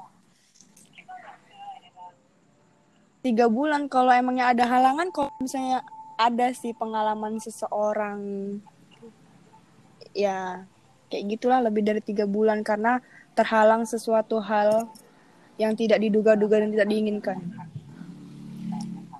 [3.18, 5.82] Tiga bulan kalau emangnya ada halangan kalau misalnya
[6.16, 8.18] ada sih pengalaman seseorang
[10.14, 10.66] ya
[11.10, 13.02] kayak gitulah lebih dari tiga bulan karena
[13.34, 14.90] terhalang sesuatu hal
[15.58, 17.38] yang tidak diduga-duga dan tidak diinginkan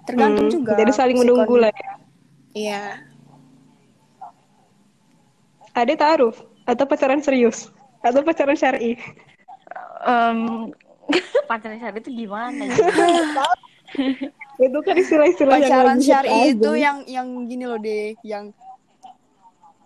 [0.09, 1.91] tergantung Hmm, juga jadi saling menunggu lah ya.
[2.57, 2.83] Iya.
[5.77, 7.69] Ada taruh atau pacaran serius?
[8.01, 8.97] Atau pacaran syari?
[10.03, 10.73] Em,
[11.51, 12.75] pacaran syari itu gimana ya?
[14.59, 16.51] itu kan istilah-istilah yang pacaran hits syari aja.
[16.51, 18.51] itu yang yang gini loh deh yang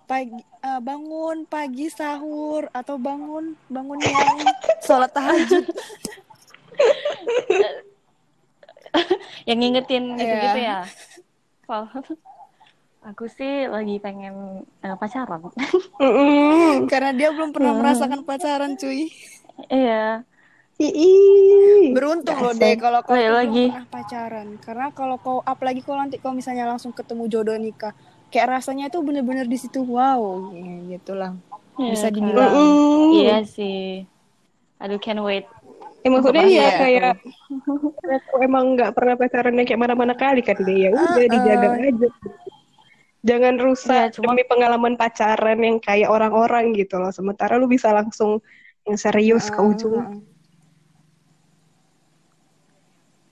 [0.08, 4.16] pagi eh, bangun pagi sahur atau bangun bangun yang
[4.80, 5.68] sholat tahajud
[9.48, 10.78] yang ngingetin gitu-gitu Iya.
[10.84, 10.90] ya.
[11.64, 11.86] Kalau
[13.08, 15.42] aku sih lagi pengen eh, pacaran.
[15.98, 16.86] Mm-mm.
[16.92, 19.10] karena dia belum pernah merasakan pacaran cuy
[19.68, 20.22] Iya.
[20.82, 21.94] Ii.
[21.94, 26.34] beruntung loh deh kalau kau Lagi- pernah pacaran karena kalau kau apalagi kalau nanti kau
[26.34, 27.94] misalnya langsung ketemu jodoh nikah
[28.34, 31.38] kayak rasanya tuh bener-bener di situ wow ya, gitulah
[31.78, 32.14] bisa kan?
[32.18, 32.50] dibilang.
[33.14, 34.08] Iya sih.
[34.82, 35.46] Aduh, can't wait.
[36.02, 36.62] Ya, maksudnya Iya.
[36.62, 37.12] ya kayak
[38.18, 40.88] aku emang nggak pernah pacaran yang kayak mana-mana kali kan dia.
[40.88, 42.08] Ya udah dijaga aja.
[43.22, 47.14] Jangan rusak Iya, cuma- demi pengalaman pacaran yang kayak orang-orang gitu loh.
[47.14, 48.42] Sementara lu bisa langsung
[48.82, 49.94] yang serius ke ujung.
[49.94, 50.18] Heeh.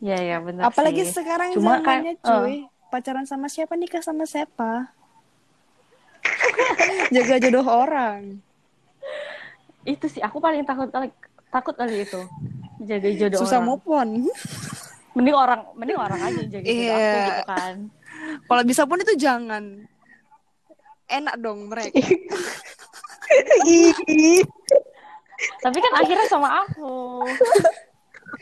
[0.01, 1.13] Iya, iya benar apalagi sih.
[1.13, 2.55] sekarang Cuma kan, zamannya eh, cuy.
[2.89, 4.95] pacaran sama siapa nikah sama siapa?
[7.15, 8.39] Jaga jodoh orang.
[9.83, 11.11] Itu sih aku paling takut kali
[11.51, 12.21] takut kali itu
[12.81, 13.69] jaga jodoh susah orang.
[13.69, 14.09] move on
[15.11, 17.27] Mending orang, mending orang aja yang jaga jodoh aku Iya.
[17.27, 17.75] gitu kan.
[18.47, 19.65] kalau bisa pun itu jangan
[21.09, 21.99] enak dong mereka
[25.57, 27.25] Tapi kan akhirnya sama aku.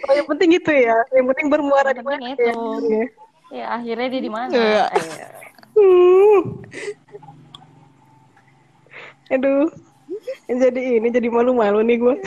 [0.02, 2.42] oh, yang penting gitu ya yang penting bermuara di Yang mana itu.
[2.42, 3.04] ya.
[3.48, 4.50] Ya akhirnya dia di mana?
[4.50, 4.84] Iya.
[4.92, 5.26] Iya.
[5.72, 6.40] Hmm.
[9.30, 9.68] Aduh,
[10.48, 12.14] jadi ini jadi malu-malu nih gue.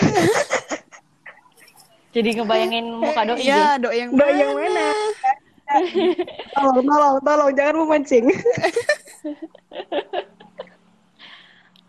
[2.12, 3.47] Jadi ngebayangin muka doi gitu.
[3.47, 4.88] Iya, dok yang Mbak yang mana?
[6.56, 8.26] tolong, tolong, tolong, jangan memancing.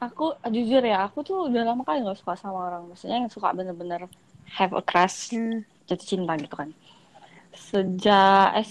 [0.02, 2.90] Aku jujur ya, aku tuh udah lama kali gak suka sama orang.
[2.90, 4.10] Maksudnya yang suka bener-bener
[4.58, 5.62] have a crush, Hmm.
[5.86, 6.74] jatuh cinta gitu kan.
[7.54, 8.70] Sejak S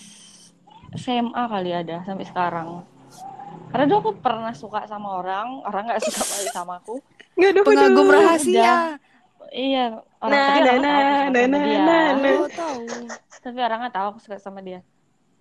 [0.92, 2.84] SMA kali ada sampai sekarang.
[3.72, 7.00] Karena dulu aku pernah suka sama orang, orang gak suka balik sama aku.
[7.40, 9.00] Nggak ada Pengagum rahasia.
[9.52, 9.80] Iya,
[10.24, 11.80] orang Nah, tapi nah, orang tahu nah, aku suka nah, sama nah, dia.
[11.88, 12.38] nah, nah.
[12.40, 12.82] Oh, tahu.
[13.44, 14.80] Tapi orang nggak tahu aku suka sama dia.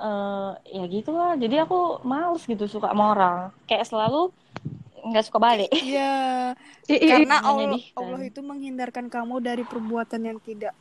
[0.01, 1.37] Eh, ya gitu lah.
[1.43, 3.37] Jadi aku males gitu suka sama orang.
[3.69, 4.33] Kayak selalu
[5.13, 5.69] nggak suka balik.
[5.73, 6.01] Iya,
[6.89, 7.13] ih, ih.
[7.13, 8.01] karena Allah, menyedihkan.
[8.01, 10.73] Allah itu menghindarkan kamu dari perbuatan yang tidak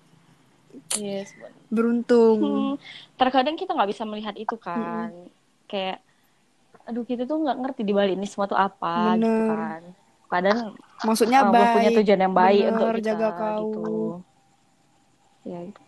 [0.98, 1.34] Yes.
[1.70, 2.40] beruntung.
[2.40, 2.80] Hmm,
[3.20, 5.10] terkadang kita nggak bisa melihat itu kan.
[5.70, 5.98] Kayak,
[6.88, 9.50] aduh kita tuh nggak ngerti di balik ini semua tuh apa gitu Bener.
[9.50, 9.82] kan.
[10.32, 10.58] Kadang
[11.08, 11.74] Maksudnya Allah baik.
[11.76, 13.70] punya tujuan yang baik bener, untuk kita jaga kau.
[13.72, 13.80] gitu.
[15.44, 15.82] Ya itu.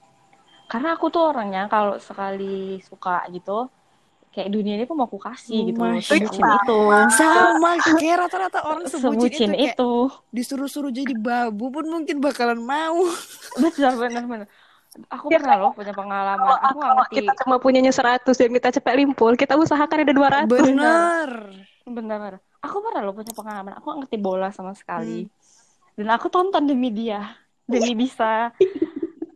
[0.72, 3.68] Karena aku tuh orangnya kalau sekali suka gitu,
[4.34, 6.56] kayak dunia ini tuh mau aku kasih gitu, Masya sebucin Allah.
[6.58, 6.80] itu.
[7.12, 9.92] Sama, kayak rata-rata orang sebutin, Sebucin itu, itu.
[10.32, 13.04] disuruh-suruh jadi babu pun mungkin bakalan mau.
[13.60, 14.48] Benar, benar, benar.
[15.08, 16.40] Aku Ya, pernah loh punya pengalaman.
[16.40, 17.16] Kalau, Aku kalau ngerti.
[17.24, 20.48] kita cuma punyanya 100 dan kita cepet limpul, kita usahakan ada 200.
[20.48, 21.30] Bener.
[21.88, 22.34] Benar, benar.
[22.62, 23.74] Aku pernah loh punya pengalaman.
[23.78, 25.26] Aku nggak ngerti bola sama sekali.
[25.26, 25.34] Hmm.
[25.98, 27.34] Dan aku tonton demi dia.
[27.66, 28.54] Demi bisa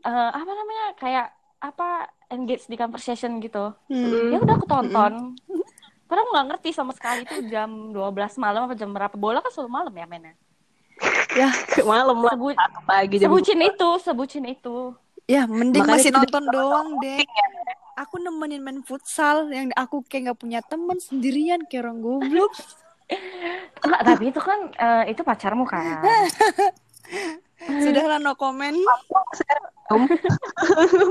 [0.05, 0.85] eh, apa namanya?
[0.97, 3.73] Kayak apa engage di conversation gitu.
[3.89, 4.29] Hmm.
[4.29, 5.13] Ya udah aku tonton.
[6.05, 9.71] Padahal nggak ngerti sama sekali tuh jam 12 malam apa jam berapa bola kan selalu
[9.73, 10.33] malam ya mainnya.
[11.35, 11.51] Ya,
[11.83, 12.55] malam lah Sebu-
[12.87, 14.95] pagi jam sebucin itu, sebucin itu.
[15.27, 17.19] ya mending Makanya masih nonton doang deh.
[17.99, 22.55] Aku nemenin main futsal yang aku kayak nggak punya teman sendirian kayak orang goblok.
[23.85, 25.83] Enggak, tapi itu kan eh, itu pacarmu kan.
[27.83, 28.73] Sudahlah no comment.
[29.93, 30.09] Om.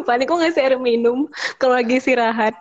[0.02, 1.30] Paling kok ngasih air minum
[1.62, 2.54] kalau lagi istirahat.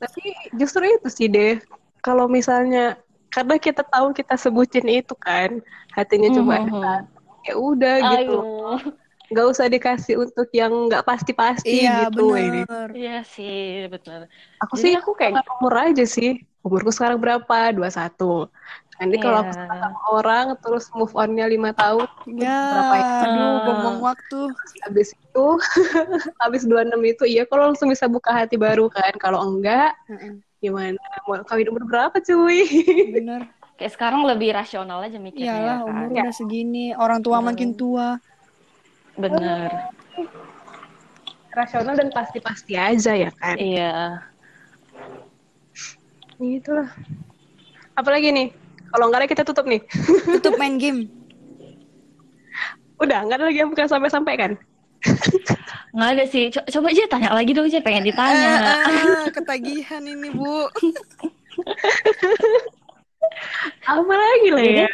[0.00, 0.22] Tapi
[0.56, 1.60] justru itu sih deh.
[2.00, 2.96] Kalau misalnya
[3.28, 5.60] karena kita tahu kita sebutin itu kan,
[5.92, 6.72] hatinya cuma Mhm.
[6.72, 6.92] ada,
[7.46, 8.38] ya udah gitu.
[9.30, 12.20] Nggak usah dikasih untuk yang nggak pasti-pasti Iya gitu.
[12.44, 12.60] ini.
[12.66, 12.86] bener.
[12.98, 13.52] Iya sih,
[13.92, 14.20] betul.
[14.62, 16.28] Aku Jadi sih aku kayak umur aja sih.
[16.66, 17.72] Umurku sekarang berapa?
[17.76, 18.24] 21.
[19.00, 19.64] Nanti kalau aku Iya.
[19.80, 22.04] sama orang terus move on-nya lima tahun,
[22.40, 23.06] Ya, Berapa ya?
[23.24, 24.36] aduh, buang waktu.
[24.84, 25.44] habis itu
[26.42, 29.12] habis 26 itu iya kalau langsung bisa buka hati baru kan.
[29.16, 31.00] Kalau enggak Heeh, gimana?
[31.28, 32.60] Mau kawin umur berapa cuy?
[33.14, 33.40] Bener.
[33.76, 36.04] kayak sekarang lebih rasional aja mikirnya Iyalah, kan.
[36.04, 36.92] umur udah segini.
[37.02, 37.48] Orang tua Hmm.
[37.48, 38.06] makin tua.
[39.20, 39.68] Bener.
[41.50, 43.56] Rasional dan pasti-pasti aja ya kan.
[43.60, 44.24] Iya.
[46.40, 46.88] Gitu lah.
[47.98, 48.48] Apalagi nih?
[48.90, 49.84] Kalau enggak ada kita tutup nih.
[50.40, 51.10] Tutup main game.
[53.00, 54.52] Udah, enggak ada lagi yang bukan sampai-sampai kan?
[55.90, 56.52] Nggak ada sih.
[56.52, 58.52] Co- coba aja tanya lagi dong, aja pengen ditanya.
[58.84, 60.68] Ah, ketagihan ini, Bu.
[63.84, 64.88] Apa lagi lah Jadi ya?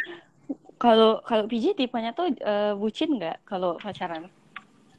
[0.77, 4.29] Kalau kalau PJ tipenya tuh eh, bucin nggak kalau pacaran?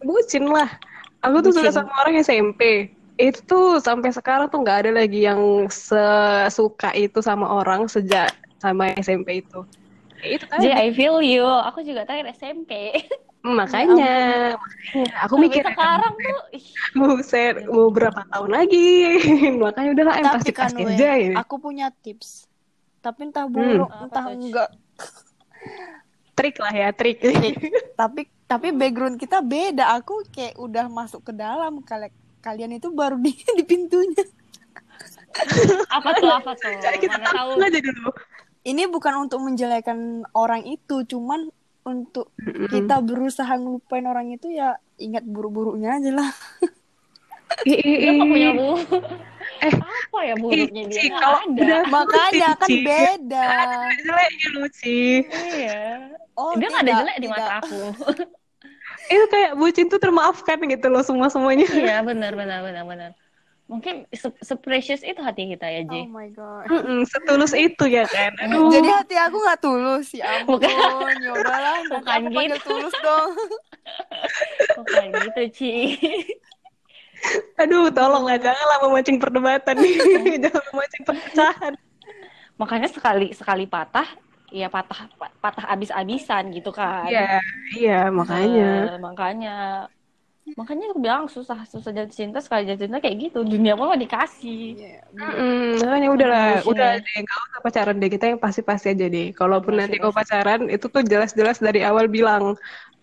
[0.02, 0.78] Bucin lah.
[1.22, 2.94] Aku tuh suka sama orang SMP.
[3.18, 8.30] Itu sampai sekarang tuh nggak ada lagi yang sesuka itu sama orang sejak
[8.62, 9.66] sama SMP itu.
[10.22, 10.86] Ya, itu Jadi tadi.
[10.86, 11.46] I feel you.
[11.46, 12.94] Aku juga terakhir SMP.
[13.42, 13.94] Hmm, makanya,
[14.58, 16.66] makanya aku Sampai mikir sekarang tuh, ih,
[16.98, 18.90] buset mau berapa tahun lagi
[19.62, 22.50] makanya udahlah Tapi pasti kan, pasti aja ini aku punya tips.
[22.98, 24.68] Tapi entah buruk, Apa entah enggak.
[26.38, 27.18] Trik lah ya trik
[28.00, 29.92] Tapi tapi background kita beda.
[30.00, 31.82] Aku kayak udah masuk ke dalam.
[31.84, 32.08] Kali
[32.40, 34.24] kalian itu baru di, di pintunya.
[35.92, 36.72] apa tuh apa tuh?
[36.80, 37.60] Jadi kita Mana tahu.
[37.60, 38.10] aja dulu
[38.66, 41.48] Ini bukan untuk menjelekan orang itu, cuman
[41.86, 42.34] untuk
[42.68, 46.30] kita berusaha ngelupain orang itu ya ingat buruk-buruknya aja lah.
[47.64, 48.32] Dia nggak ih.
[48.34, 48.68] punya bu.
[49.58, 51.00] Eh, apa ya buruknya dia?
[51.02, 51.62] Ci, kalau ada.
[51.62, 53.48] udah Makanya kan beda.
[54.06, 55.80] jeleknya lu Ci Iya.
[56.38, 57.58] Oh, dia nggak ada tidak, jelek di mata tidak.
[57.66, 57.80] aku.
[59.14, 63.10] itu kayak bucin tuh termaafkan gitu loh semua semuanya iya benar benar benar benar.
[63.68, 64.32] Mungkin se,
[64.64, 66.08] precious itu hati kita ya, Oh Ji.
[66.08, 66.64] my god.
[66.72, 70.56] Mm-mm, setulus itu ya kan aduh Jadi hati aku nggak tulus ya ampun.
[70.56, 71.14] Bukan.
[71.20, 72.64] Ya udahlah, Bukan gitu.
[72.64, 73.30] tulus dong.
[74.80, 75.72] Bukan gitu, Ci.
[77.61, 79.94] Aduh tolonglah janganlah memancing perdebatan nih.
[80.44, 81.72] Jangan memancing perpecahan.
[82.61, 84.09] Makanya sekali sekali patah,
[84.59, 84.98] ya patah
[85.42, 87.12] patah abis-abisan gitu kan.
[87.12, 87.20] iya
[87.76, 88.64] iya makanya.
[88.66, 89.48] Eh, makanya.
[90.59, 93.38] Makanya aku bilang susah susah jatuh cinta sekali jatuh cinta kayak gitu.
[93.52, 94.59] Dunia pun mau dikasih.
[94.68, 94.87] Iya,
[95.18, 96.96] Mm-mm, makanya udahlah Emotion udah ya.
[97.04, 97.14] deh.
[97.24, 99.26] Nggak usah pacaran deh kita yang pasti-pasti aja deh.
[99.38, 100.18] Kalaupun Pasti, nanti kau pasti.
[100.18, 102.44] pacaran itu tuh jelas-jelas dari awal bilang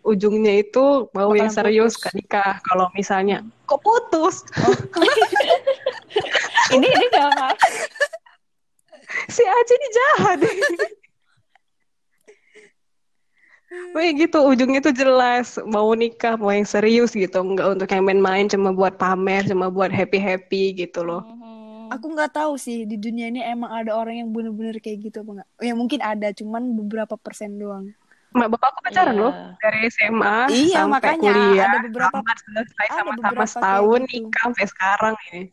[0.06, 2.04] ujungnya itu mau yang serius putus.
[2.06, 3.42] kan nikah kalau misalnya.
[3.66, 4.46] Kok putus?
[6.74, 7.50] Ini ini gak apa?
[9.30, 10.40] Si Aci ini jahat.
[13.94, 14.40] Wih gitu.
[14.42, 15.62] Ujungnya tuh jelas.
[15.62, 17.38] Mau nikah mau yang serius gitu.
[17.38, 21.22] Nggak untuk yang main-main cuma buat pamer cuma buat happy happy gitu loh.
[21.94, 25.32] Aku nggak tahu sih di dunia ini emang ada orang yang bener-bener kayak gitu apa
[25.42, 25.50] nggak?
[25.62, 27.94] Ya mungkin ada, cuman beberapa persen doang.
[28.36, 29.22] Mak bapakku pacaran Iya.
[29.22, 34.02] loh dari SMA Iya, sampai makanya kuliah ada beberapa- tamat selesai ada sama-sama beberapa setahun
[34.02, 34.14] gitu.
[34.20, 35.44] nikah sampai sekarang ini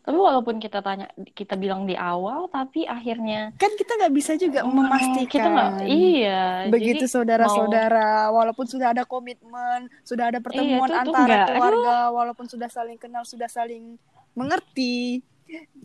[0.00, 4.60] tapi walaupun kita tanya kita bilang di awal tapi akhirnya Kan kita nggak bisa juga
[4.60, 5.28] Hmm, memastikan.
[5.28, 11.02] kita nggak iya Begitu jadi saudara-saudara, walaupun sudah ada komitmen, sudah ada pertemuan Iya, itu
[11.06, 14.00] antara nggak- keluarga, walaupun sudah saling kenal, sudah saling
[14.32, 15.20] mengerti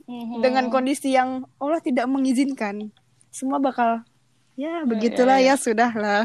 [0.07, 0.39] Mhm.
[0.39, 2.89] dengan kondisi yang Allah tidak mengizinkan,
[3.29, 3.99] semua bakal
[4.55, 5.55] ya begitulah iya.
[5.55, 6.23] ya sudahlah.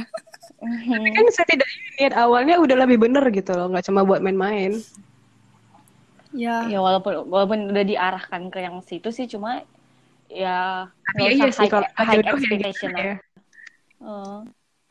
[0.60, 0.92] Mhm.
[0.92, 4.76] tapi kan setidaknya niat awalnya udah lebih bener gitu loh nggak cuma buat main-main
[6.30, 9.66] Ya, ya walaupun walaupun udah diarahkan ke yang situ sih cuma
[10.30, 13.18] ya tapi iya sih high, kalau high jodoh ya gitu expectation ya lah.
[14.00, 14.38] Eh,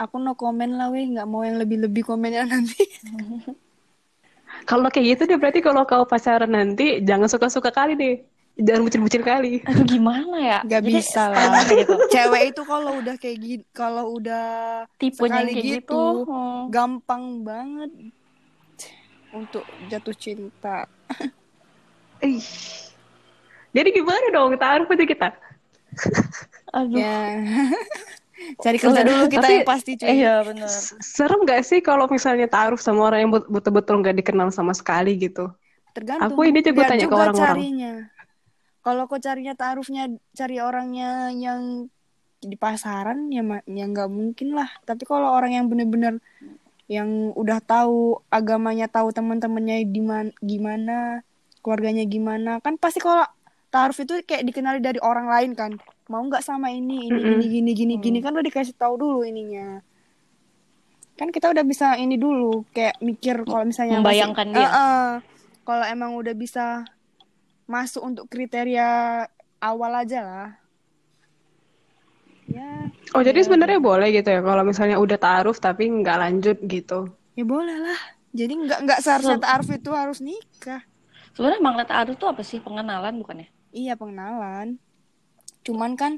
[0.04, 2.84] aku no komen lah weh, nggak mau yang lebih-lebih komennya nanti.
[4.70, 8.16] kalau kayak gitu deh berarti kalau kau pacaran nanti jangan suka-suka kali deh
[8.60, 11.64] jangan bucin-bucin kali aduh gimana ya Gak Jadi, bisa lah.
[11.66, 14.48] gitu Cewek itu kalau udah kayak gitu, kalau udah
[15.00, 16.60] tipenya Sekali kayak gitu, gitu, hmm.
[16.68, 17.92] gampang banget
[19.30, 20.90] untuk jatuh cinta.
[22.26, 22.42] Ih.
[23.70, 25.30] Jadi gimana dong taruh aja kita?
[26.74, 26.98] Aduh.
[26.98, 27.38] Ya.
[28.64, 30.08] Cari kerja dulu kita Tapi, yang pasti cuy.
[30.10, 30.72] Iya benar.
[31.04, 35.54] Serem gak sih kalau misalnya taruh sama orang yang betul-betul gak dikenal sama sekali gitu?
[35.94, 36.34] Tergantung.
[36.34, 38.09] Aku ini juga tanya ke orang-orang.
[38.90, 41.86] Kalau kau carinya taruhnya cari orangnya yang
[42.42, 44.66] di pasaran ya ya nggak mungkin lah.
[44.82, 46.18] Tapi kalau orang yang bener-bener
[46.90, 51.22] yang udah tahu agamanya, tahu teman-temannya gimana, gimana,
[51.62, 53.30] keluarganya gimana, kan pasti kalau
[53.70, 55.78] taruh itu kayak dikenali dari orang lain kan.
[56.10, 57.34] Mau nggak sama ini ini mm -hmm.
[57.38, 59.86] ini gini gini gini kan udah dikasih tahu dulu ininya.
[61.14, 64.66] Kan kita udah bisa ini dulu kayak mikir kalau misalnya membayangkan masih, dia.
[64.66, 65.08] Uh -uh,
[65.62, 66.90] kalau emang udah bisa
[67.70, 69.24] masuk untuk kriteria
[69.62, 70.50] awal aja lah
[72.50, 73.30] ya oh ya.
[73.30, 77.78] jadi sebenarnya boleh gitu ya kalau misalnya udah taruh tapi nggak lanjut gitu ya boleh
[77.78, 78.00] lah
[78.34, 80.82] jadi nggak nggak seharusnya taruh itu harus nikah
[81.38, 84.82] sebenarnya makna taruh itu apa sih pengenalan bukannya iya pengenalan
[85.62, 86.18] cuman kan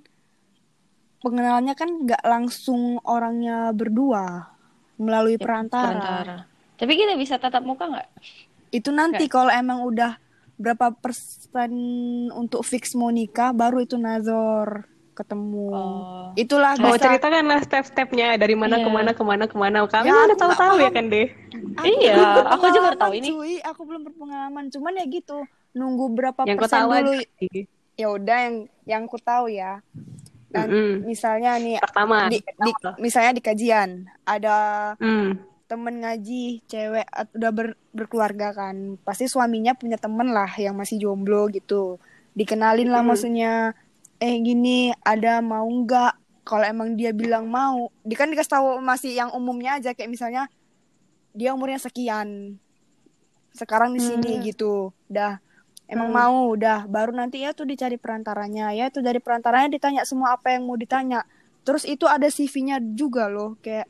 [1.20, 4.56] pengenalannya kan nggak langsung orangnya berdua
[5.02, 5.90] melalui ya, perantara.
[5.98, 6.38] perantara.
[6.78, 8.08] Tapi kita bisa tatap muka nggak?
[8.74, 10.18] Itu nanti kalau emang udah
[10.62, 11.74] berapa persen
[12.32, 15.70] untuk fix mau nikah, baru itu nazor ketemu.
[15.76, 16.30] Oh.
[16.40, 17.10] Itulah oh, bisa.
[17.10, 18.86] ceritakanlah step-stepnya dari mana yeah.
[18.86, 19.78] ke mana ke mana ke mana.
[19.90, 21.28] Kami ya, udah tahu-tahu ya kan deh.
[21.84, 22.16] iya,
[22.48, 23.28] aku juga tahu ini.
[23.34, 24.72] Cuy, aku belum berpengalaman.
[24.72, 25.44] Cuman ya gitu,
[25.76, 27.12] nunggu berapa yang persen dulu.
[28.00, 28.56] Ya udah yang
[28.88, 29.84] yang ku tahu ya
[30.52, 30.96] dan mm -hmm.
[31.08, 34.58] misalnya nih pertama di, di, misalnya di kajian ada
[35.00, 35.51] mm.
[35.72, 39.00] Temen ngaji cewek udah ber, berkeluarga kan.
[39.08, 41.96] Pasti suaminya punya temen lah yang masih jomblo gitu.
[42.36, 43.08] Dikenalin lah mm.
[43.08, 43.72] maksudnya
[44.20, 46.44] eh gini ada mau nggak?
[46.44, 49.96] Kalau emang dia bilang mau dia kan dikasih tahu masih yang umumnya aja.
[49.96, 50.44] Kayak misalnya
[51.32, 52.60] dia umurnya sekian
[53.56, 54.42] sekarang di sini mm.
[54.52, 54.92] gitu.
[55.08, 55.40] Dah
[55.92, 56.20] emang hmm.
[56.24, 58.72] mau udah baru nanti ya tuh dicari perantaranya.
[58.72, 61.28] Ya tuh dari perantaranya ditanya semua apa yang mau ditanya.
[61.68, 63.86] Terus itu ada CV-nya juga loh kayak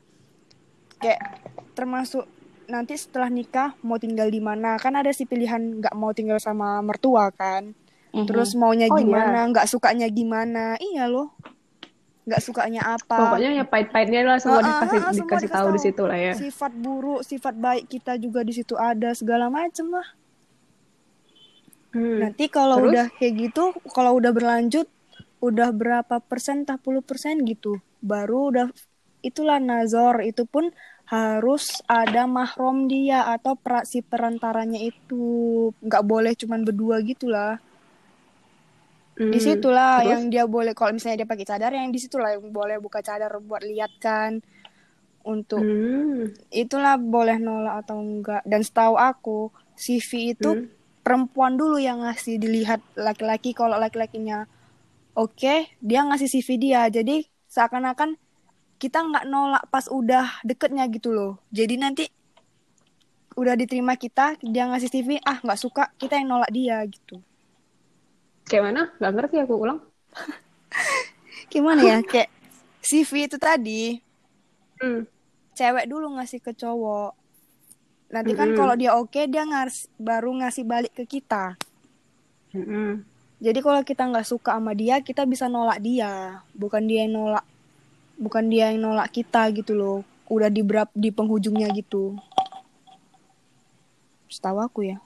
[1.02, 1.22] kayak
[1.74, 2.26] termasuk
[2.72, 4.80] nanti setelah nikah mau tinggal di mana.
[4.80, 7.76] Kan ada si pilihan nggak mau tinggal sama mertua kan.
[8.12, 8.28] Mm-hmm.
[8.28, 9.72] terus maunya oh, gimana nggak iya.
[9.72, 10.76] sukanya gimana.
[10.84, 11.32] Iya loh.
[12.28, 13.16] Nggak sukanya apa.
[13.16, 16.34] Pokoknya ya pahit-pahitnya lah semua uh, dikasih uh, uh, dikasih tahu di situ lah ya.
[16.36, 20.04] Sifat buruk sifat baik kita juga di situ ada segala macem lah.
[21.92, 22.24] Hmm.
[22.24, 22.92] Nanti kalau Terus?
[22.92, 24.88] udah kayak gitu, kalau udah berlanjut,
[25.44, 28.66] udah berapa persen, tak puluh persen gitu, baru udah
[29.20, 30.24] itulah nazor.
[30.24, 30.72] Itu pun
[31.12, 37.60] harus ada mahrom dia atau pra, si perantaranya itu nggak boleh cuman berdua gitulah.
[39.20, 39.36] Hmm.
[39.36, 40.12] Di situlah Terus?
[40.16, 43.36] yang dia boleh kalau misalnya dia pakai cadar yang di situlah yang boleh buka cadar
[43.44, 44.40] buat lihat kan
[45.28, 46.50] untuk hmm.
[46.50, 52.38] itulah boleh nolak atau enggak dan setahu aku CV itu hmm perempuan dulu yang ngasih
[52.38, 54.46] dilihat laki-laki kalau laki-lakinya
[55.18, 58.16] oke okay, dia ngasih CV dia jadi seakan-akan
[58.82, 61.38] kita nggak nolak pas udah deketnya gitu loh.
[61.54, 62.10] Jadi nanti
[63.38, 67.22] udah diterima kita dia ngasih CV ah nggak suka kita yang nolak dia gitu.
[68.50, 68.82] Kayak mana?
[68.98, 69.80] Nggak ngerti aku ulang.
[71.54, 71.98] Gimana ya?
[72.02, 72.34] Kayak
[72.82, 74.02] CV itu tadi
[74.82, 75.06] hmm.
[75.54, 77.14] cewek dulu ngasih ke cowok.
[78.10, 78.60] Nanti kan mm -hmm.
[78.66, 81.54] kalau dia oke okay, dia ngas baru ngasih balik ke kita.
[82.52, 82.90] Mm -hmm.
[83.40, 86.42] jadi kalau kita nggak suka sama dia kita bisa nolak dia.
[86.58, 87.46] Bukan dia yang nolak
[88.22, 90.06] bukan dia yang nolak kita gitu loh.
[90.30, 92.16] Udah di berap di penghujungnya gitu.
[94.30, 95.02] Setahu aku ya.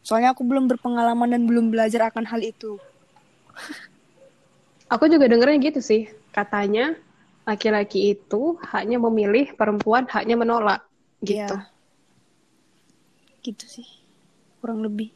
[0.00, 2.80] Soalnya aku belum berpengalaman dan belum belajar akan hal itu.
[4.88, 6.08] Aku juga dengernya gitu sih.
[6.32, 6.96] Katanya
[7.44, 10.80] laki-laki itu hanya memilih perempuan hanya menolak.
[11.20, 11.44] Gitu.
[11.44, 11.68] Yeah
[13.48, 13.88] gitu sih.
[14.60, 15.14] Kurang lebih.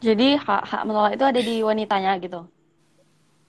[0.00, 2.48] Jadi hak hak menolak itu ada di wanitanya gitu?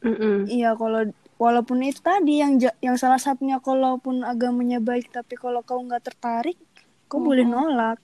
[0.01, 0.36] Mm -mm.
[0.49, 1.05] iya kalau
[1.41, 6.62] walaupun itu tadi yang yang salah satunya kalaupun agamanya baik tapi kalau kau nggak tertarik
[7.10, 7.97] kau mm boleh nolak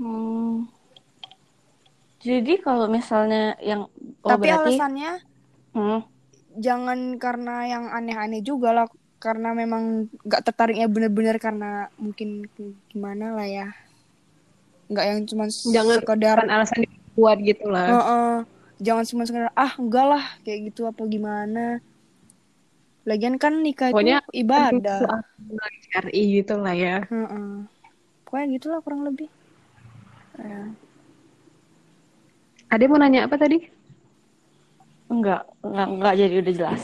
[0.00, 0.64] hmm.
[2.24, 3.92] jadi kalau misalnya yang
[4.24, 4.72] oh, tapi berarti...
[4.72, 5.12] alasannya
[5.76, 6.00] hmm.
[6.64, 8.88] jangan karena yang aneh-aneh juga lah
[9.20, 12.48] karena memang nggak tertariknya bener-bener karena mungkin
[12.88, 13.68] gimana lah ya
[14.88, 18.34] nggak yang cuma jangan sekedar alasan buat gitu lah uh -uh.
[18.80, 21.84] jangan cuma sekedar ah enggak lah kayak gitu apa gimana
[23.04, 25.00] lagian kan nikah Pokoknya itu ibadah
[26.08, 27.48] RI gitu lah ya uh -uh.
[28.24, 29.28] pokoknya gitulah kurang lebih
[30.40, 30.72] ya.
[32.74, 33.62] Ade mau nanya apa tadi?
[35.06, 36.82] Enggak, enggak, enggak jadi udah jelas.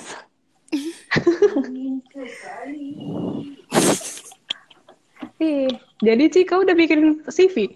[5.40, 5.72] Ih,
[6.04, 7.74] jadi sih kau udah bikin CV?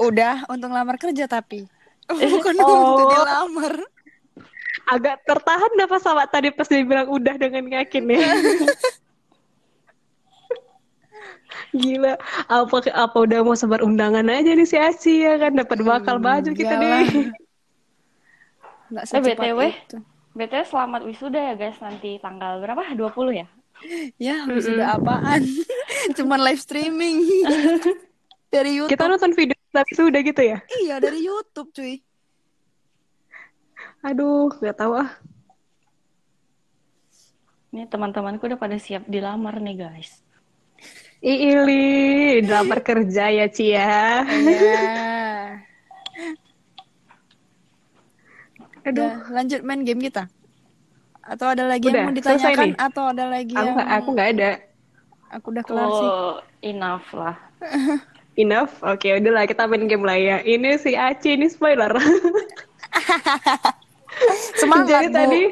[0.00, 1.68] udah, untuk lamar kerja tapi.
[2.08, 2.96] Bukan oh.
[2.96, 3.76] untuk dilamar.
[4.88, 8.18] Agak tertahan apa sama tadi pas dia bilang udah dengan yakin ya.
[11.68, 12.16] Gila,
[12.48, 16.24] apa apa udah mau sebar undangan aja nih si Aci ya kan dapat bakal hmm,
[16.24, 17.28] baju kita nih.
[18.88, 19.96] Enggak eh, BTW, itu.
[20.32, 22.96] BTW selamat wisuda ya guys nanti tanggal berapa?
[22.96, 23.46] 20 ya?
[24.16, 24.96] Ya, wisuda mm -hmm.
[25.04, 25.42] apaan?
[26.16, 27.20] Cuman live streaming.
[28.48, 28.92] dari YouTube.
[28.96, 30.58] Kita nonton video tapi sudah gitu ya?
[30.84, 32.00] Iya, dari YouTube, cuy.
[34.02, 35.10] Aduh, nggak tahu ah.
[37.74, 40.22] Ini teman-temanku udah pada siap dilamar nih, guys.
[41.18, 43.74] Iili, dilamar kerja ya, Cia.
[43.74, 43.98] ya.
[44.24, 44.82] Iya.
[48.88, 50.30] Aduh, udah, lanjut main game kita.
[51.20, 54.50] Atau ada lagi udah, yang mau ditanyakan atau ada lagi aku, yang aku nggak ada.
[55.36, 56.08] Aku udah kelar oh, sih.
[56.72, 57.36] enough lah.
[58.42, 58.80] enough.
[58.80, 60.40] Oke, okay, udahlah kita main game lah ya.
[60.40, 61.92] Ini si Aci ini spoiler.
[64.60, 65.16] Semangat, Jadi Bu.
[65.16, 65.42] tadi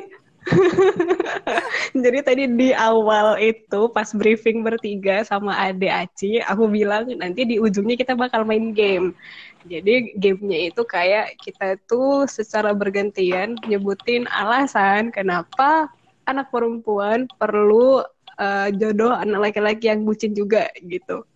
[2.07, 7.57] Jadi tadi di awal itu pas briefing bertiga sama Ade Aci, aku bilang nanti di
[7.59, 9.11] ujungnya kita bakal main game.
[9.67, 15.91] Jadi gamenya itu kayak kita tuh secara bergantian nyebutin alasan kenapa
[16.31, 18.07] anak perempuan perlu
[18.39, 21.27] uh, jodoh anak laki-laki yang bucin juga gitu.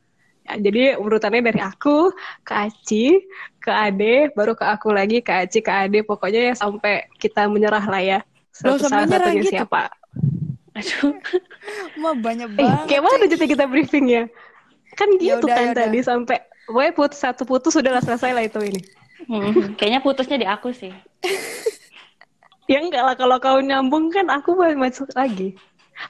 [0.50, 2.10] Ya, jadi urutannya dari aku
[2.42, 3.22] ke Aci,
[3.62, 6.02] ke Ade, baru ke aku lagi, ke Aci, ke Ade.
[6.02, 8.18] Pokoknya ya sampai kita menyerah lah ya.
[8.50, 9.54] Satu salah satunya gitu.
[9.54, 9.94] siapa?
[10.74, 11.14] Aduh.
[12.02, 12.66] Mah banyak banget.
[12.66, 14.24] Eh, kayak mana jadi kita briefing ya?
[14.98, 15.86] Kan gitu yaudah, kan yaudah.
[15.86, 16.38] tadi sampai
[16.70, 18.78] Pokoknya putus satu putus sudah selesai lah itu ini.
[19.26, 20.94] Hmm, kayaknya putusnya di aku sih.
[22.70, 25.58] ya enggak lah kalau kau nyambung kan aku mau masuk lagi.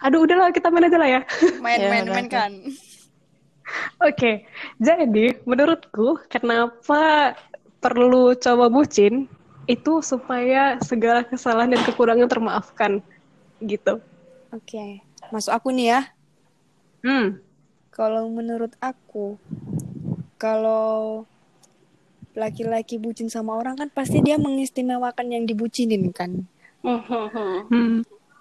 [0.05, 1.21] Aduh udahlah kita main aja lah ya.
[1.65, 2.53] Main ya, main main kan.
[4.01, 4.35] Oke, okay.
[4.81, 7.37] jadi menurutku kenapa
[7.85, 9.29] perlu coba bucin
[9.69, 13.05] itu supaya segala kesalahan dan kekurangan termaafkan
[13.61, 14.01] gitu.
[14.57, 14.91] Oke, okay.
[15.29, 16.01] masuk aku nih ya.
[17.05, 17.45] Hmm.
[17.93, 19.37] Kalau menurut aku,
[20.41, 21.29] kalau
[22.33, 26.49] laki-laki bucin sama orang kan pasti dia mengistimewakan yang dibucinin kan.
[27.69, 28.01] Hmm.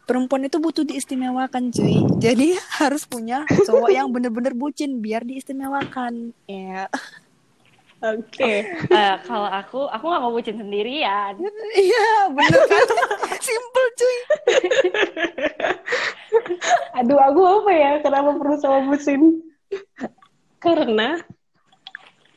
[0.09, 2.01] Perempuan itu butuh diistimewakan cuy.
[2.17, 6.33] Jadi harus punya cowok yang bener-bener bucin biar diistimewakan.
[6.49, 6.89] Ya.
[8.01, 8.41] Oke.
[8.41, 8.55] Okay.
[8.89, 11.37] Uh, eh, kalau aku, aku nggak mau bucin sendirian.
[11.77, 12.87] Iya, bener kan?
[13.45, 14.17] Simple cuy.
[16.97, 17.91] Aduh, aku apa ya?
[18.01, 19.45] Kenapa perlu sama bucin?
[20.57, 21.21] Karena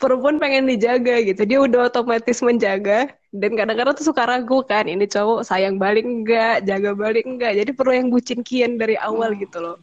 [0.03, 1.47] perempuan pengen dijaga gitu.
[1.47, 3.15] Dia udah otomatis menjaga.
[3.33, 7.71] Dan kadang-kadang tuh suka ragu kan ini cowok sayang balik enggak jaga balik enggak jadi
[7.73, 9.41] perlu yang bucin kian dari awal hmm.
[9.41, 9.81] gitu loh.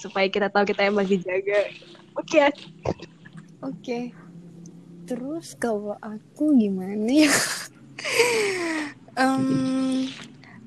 [0.00, 1.68] Supaya kita tahu kita emang dijaga
[2.16, 2.48] oke okay.
[3.60, 3.76] oke.
[3.84, 4.04] Okay.
[5.04, 7.32] terus kalau aku gimana ya?
[9.18, 10.06] Um,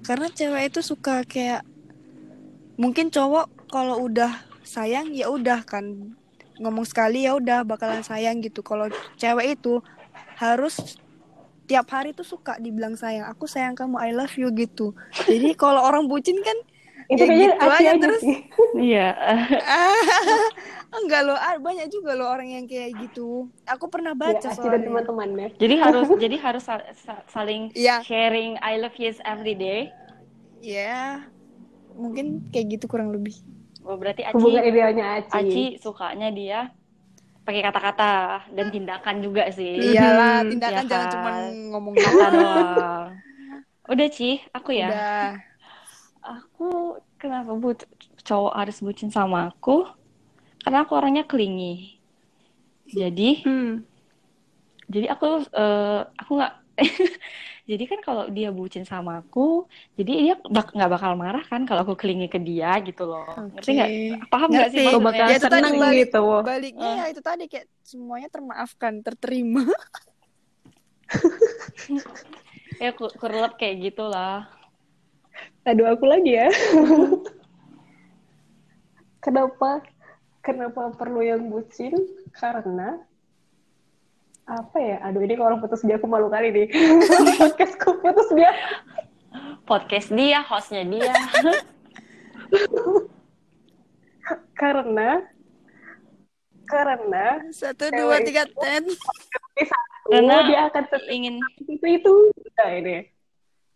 [0.04, 1.64] karena cewek itu suka kayak
[2.76, 6.20] mungkin cowok kalau udah sayang ya udah kan
[6.62, 8.62] ngomong sekali ya udah bakalan sayang gitu.
[8.62, 8.88] Kalau
[9.18, 9.82] cewek itu
[10.38, 11.02] harus
[11.66, 13.26] tiap hari tuh suka dibilang sayang.
[13.34, 14.94] Aku sayang kamu I love you gitu.
[15.26, 16.58] Jadi kalau orang bucin kan
[17.12, 18.22] itu ya gitu aja, aja terus.
[18.92, 19.10] iya.
[21.02, 23.50] Enggak loh banyak juga loh orang yang kayak gitu.
[23.68, 24.86] Aku pernah iya, baca ya, soalnya.
[24.86, 26.64] teman-temannya jadi harus jadi harus
[27.32, 28.04] saling ya.
[28.04, 29.92] sharing I love you every day.
[30.62, 31.10] Ya yeah.
[31.96, 33.36] mungkin kayak gitu kurang lebih
[33.82, 35.34] Oh, berarti Aci Hubungan idealnya Aci.
[35.34, 36.70] Aci sukanya dia
[37.42, 39.98] pakai kata-kata dan tindakan juga sih.
[39.98, 41.14] Iyalah, tindakan ya jangan kan?
[41.14, 41.32] cuma
[41.74, 43.10] ngomong kata doang.
[43.92, 44.90] Udah, Ci, aku ya.
[44.94, 45.30] Udah.
[46.22, 47.90] Aku kenapa but
[48.22, 49.90] cowok harus bucin sama aku?
[50.62, 51.98] Karena aku orangnya kelingi.
[52.86, 53.82] Jadi, hmm.
[54.86, 56.61] jadi aku uh, aku nggak
[57.70, 61.86] jadi kan kalau dia bucin sama aku jadi dia bak nggak bakal marah kan kalau
[61.86, 63.32] aku kelingi ke dia gitu loh.
[63.32, 63.54] Okay.
[63.54, 63.90] ngerti nggak?
[64.34, 66.26] Paham nggak sih aku bakal ya, seneng balik, gitu.
[66.42, 66.98] baliknya uh.
[67.00, 69.66] ya itu tadi kayak semuanya termaafkan terterima.
[72.82, 74.50] Ya kurlep kayak gitulah
[75.62, 76.50] aduh aku lagi ya.
[79.26, 79.86] Kenapa?
[80.42, 81.94] Kenapa perlu yang bucin?
[82.34, 82.98] Karena
[84.52, 85.00] apa ya?
[85.08, 86.68] Aduh ini kalau putus dia aku malu kali nih.
[87.40, 88.52] Podcastku putus dia.
[89.64, 91.16] Podcast dia, hostnya dia.
[94.62, 95.26] karena
[96.70, 98.86] karena satu dua tiga ten
[100.12, 101.36] karena dia akan ingin
[101.66, 102.14] itu itu
[102.56, 103.10] nah ini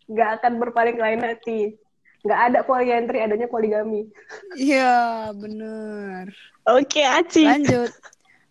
[0.06, 1.74] nggak akan berpaling lain hati
[2.22, 4.06] nggak ada poliandri adanya poligami
[4.54, 6.30] iya bener
[6.70, 7.90] oke okay, Aci lanjut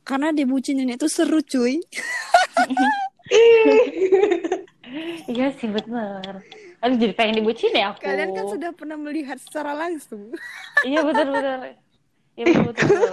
[0.06, 1.82] karena dibucinin itu seru cuy.
[5.26, 6.46] Iya sih bener.
[6.80, 8.06] Aduh jadi pengen dibucin ya aku.
[8.06, 10.32] Kalian kan sudah pernah melihat secara langsung.
[10.88, 11.60] Iya betul betul
[12.38, 13.12] iya betul betul,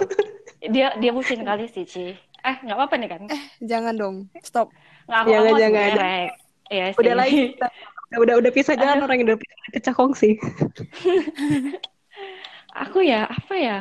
[0.71, 2.15] dia dia bucin kali sih Ci.
[2.39, 3.21] Eh nggak apa-apa nih kan?
[3.27, 4.15] Eh jangan dong.
[4.45, 4.71] Stop.
[5.11, 6.29] Nggak aku jangan aku jangan.
[6.71, 6.99] Iya sih.
[7.03, 7.41] udah lagi
[8.13, 9.39] udah udah udah pisah jalan orang yang udah
[9.73, 10.37] pecah kongsi
[12.85, 13.77] aku ya apa ya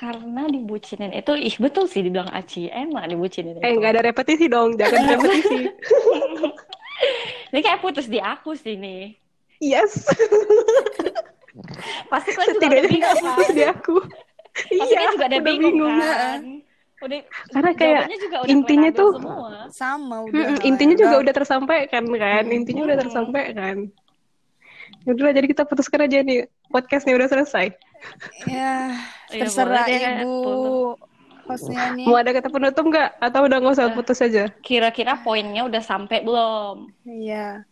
[0.00, 3.60] karena dibucinin itu ih betul sih dibilang Aci emang dibucinin.
[3.60, 5.68] Eh nggak ada repetisi dong jangan repetisi.
[7.52, 9.12] Ini kayak putus di aku sih nih
[9.60, 10.08] yes.
[12.08, 13.24] Pasti kan juga udah bingung kan?
[13.36, 13.96] putus di aku.
[14.56, 15.96] Pasti iya kan juga udah bingung, bingung.
[16.00, 16.40] kan?
[17.00, 17.20] Udah
[17.52, 19.52] karena kayak juga udah intinya tuh semua.
[19.68, 22.44] sama udah hmm, intinya juga udah tersampaikan kan?
[22.48, 23.76] Intinya udah tersampaikan
[25.06, 26.48] ya udah jadi kita putuskan aja nih.
[26.72, 27.76] Podcastnya udah selesai.
[28.48, 28.96] Ya
[29.30, 30.98] terserah ya, ibu
[31.50, 32.06] hostnya nih.
[32.06, 33.10] Mau ada kata penutup nggak?
[33.18, 34.50] Atau udah nggak usah putus aja?
[34.62, 36.94] kira-kira poinnya udah sampai belum?
[37.02, 37.66] Iya.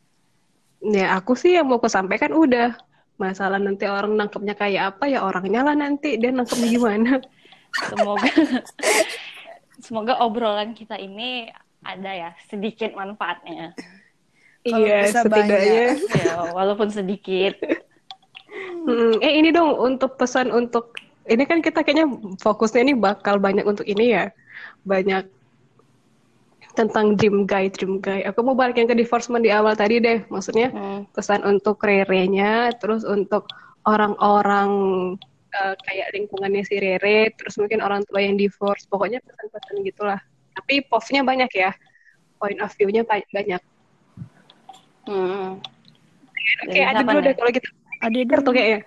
[0.82, 2.74] Ya aku sih yang mau kesampaikan udah.
[3.18, 6.18] Masalah nanti orang nangkepnya kayak apa ya orangnya lah nanti.
[6.18, 7.12] Dia nangkepnya gimana?
[7.86, 8.30] Semoga
[9.84, 11.50] semoga obrolan kita ini
[11.82, 13.74] ada ya sedikit manfaatnya.
[14.66, 15.96] Iya setidaknya.
[16.18, 17.54] Ya, walaupun sedikit.
[18.88, 20.96] Hmm, eh ini dong untuk pesan untuk
[21.28, 22.08] ini kan kita kayaknya
[22.40, 24.32] fokusnya ini bakal banyak untuk ini ya.
[24.82, 25.28] Banyak
[26.74, 28.24] tentang dream guy dream guy.
[28.26, 30.24] Aku mau balik yang ke divorcement di awal tadi deh.
[30.32, 31.12] Maksudnya hmm.
[31.12, 33.46] pesan untuk Rere-nya terus untuk
[33.84, 34.70] orang-orang
[35.54, 38.88] uh, kayak lingkungannya si Rere terus mungkin orang tua yang divorce.
[38.88, 40.20] Pokoknya pesan-pesan gitulah.
[40.58, 41.70] Tapi POV-nya banyak ya.
[42.38, 43.62] Point of view-nya banyak.
[45.08, 45.56] Hmm.
[46.68, 47.68] oke okay, ada dulu deh kalau gitu
[48.04, 48.52] ada dulu.
[48.52, 48.80] kayaknya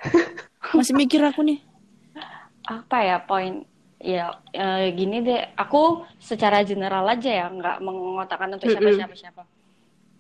[0.78, 1.58] masih mikir aku nih
[2.72, 3.68] apa ya poin
[4.00, 5.42] ya e, gini deh.
[5.60, 9.44] Aku secara general aja ya nggak mengotakkan untuk siapa siapa siapa.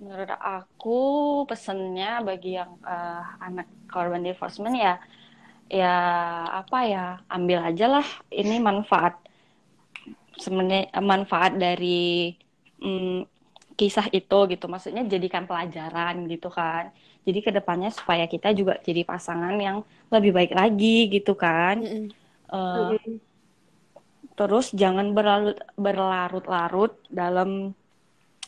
[0.02, 1.00] Menurut aku
[1.46, 4.98] pesennya bagi yang uh, anak korban divorcement ya
[5.70, 5.96] ya
[6.66, 8.08] apa ya ambil aja lah.
[8.34, 9.22] Ini manfaat
[10.42, 12.34] sebenarnya manfaat dari
[12.82, 13.30] mm,
[13.78, 14.66] kisah itu gitu.
[14.66, 16.90] Maksudnya jadikan pelajaran gitu kan.
[17.22, 21.78] Jadi ke depannya supaya kita juga jadi pasangan yang lebih baik lagi gitu kan.
[21.78, 22.21] Mm -hmm.
[22.52, 23.32] Uh, -hmm
[24.36, 27.78] terus jangan berlarut berlarut-larut dalam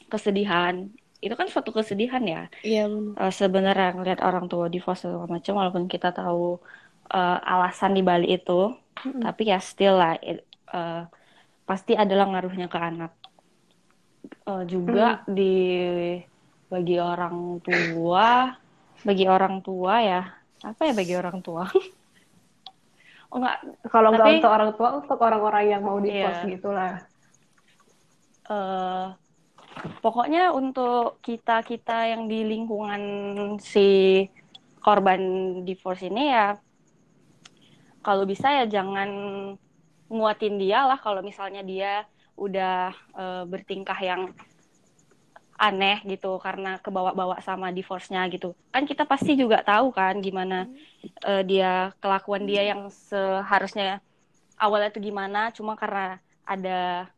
[0.08, 0.90] kesedihan.
[1.22, 2.50] Itu kan suatu kesedihan ya.
[2.66, 6.60] Iya uh, sebenarnya ngeliat orang tua divorce segala macam walaupun kita tahu
[7.14, 9.22] uh, alasan di balik itu mm-hmm.
[9.22, 10.42] tapi ya still lah it,
[10.74, 11.08] uh,
[11.70, 13.14] pasti adalah ngaruhnya ke anak.
[14.50, 15.36] Uh, juga mm.
[15.36, 15.56] di
[16.74, 18.50] bagi orang tua
[19.06, 20.22] bagi orang tua ya
[20.64, 21.70] apa ya bagi orang tua
[23.34, 23.58] enggak,
[23.90, 26.52] kalau nggak untuk orang tua, untuk orang-orang yang mau divorce iya.
[26.54, 26.94] gitulah.
[28.44, 29.16] Uh,
[30.04, 33.02] pokoknya untuk kita kita yang di lingkungan
[33.58, 34.24] si
[34.84, 35.22] korban
[35.66, 36.56] divorce ini ya,
[38.04, 39.10] kalau bisa ya jangan
[40.12, 42.06] nguatin dia lah kalau misalnya dia
[42.38, 44.30] udah uh, bertingkah yang
[45.58, 48.58] aneh gitu karena kebawa-bawa sama divorce-nya gitu.
[48.74, 51.24] Kan kita pasti juga tahu kan gimana hmm.
[51.24, 54.02] uh, dia kelakuan dia yang seharusnya
[54.58, 57.10] awalnya itu gimana cuma karena ada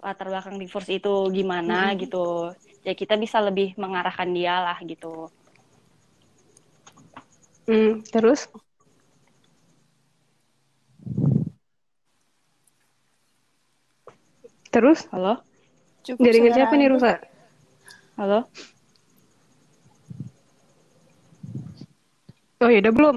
[0.00, 1.96] latar belakang divorce itu gimana hmm.
[2.04, 2.52] gitu.
[2.84, 5.28] Ya kita bisa lebih mengarahkan dia lah gitu.
[7.68, 8.48] Hmm, terus
[14.70, 15.02] Terus?
[15.10, 15.42] Halo?
[16.06, 17.29] Cukup Jaringan siapa nih rusak?
[18.20, 18.44] Halo?
[22.60, 23.16] Oh ya udah belum?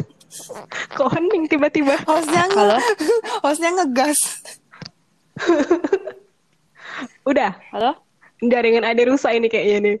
[0.96, 2.00] Kok hening tiba-tiba?
[2.08, 2.78] Hostnya nge Halo?
[3.44, 4.40] Hostnya ngegas.
[7.28, 7.52] udah?
[7.76, 8.00] Halo?
[8.40, 9.96] Jaringan ada rusak ini kayaknya nih.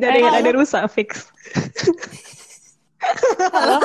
[0.00, 1.28] Jaringan eh, ada rusak fix.
[3.52, 3.84] Halo?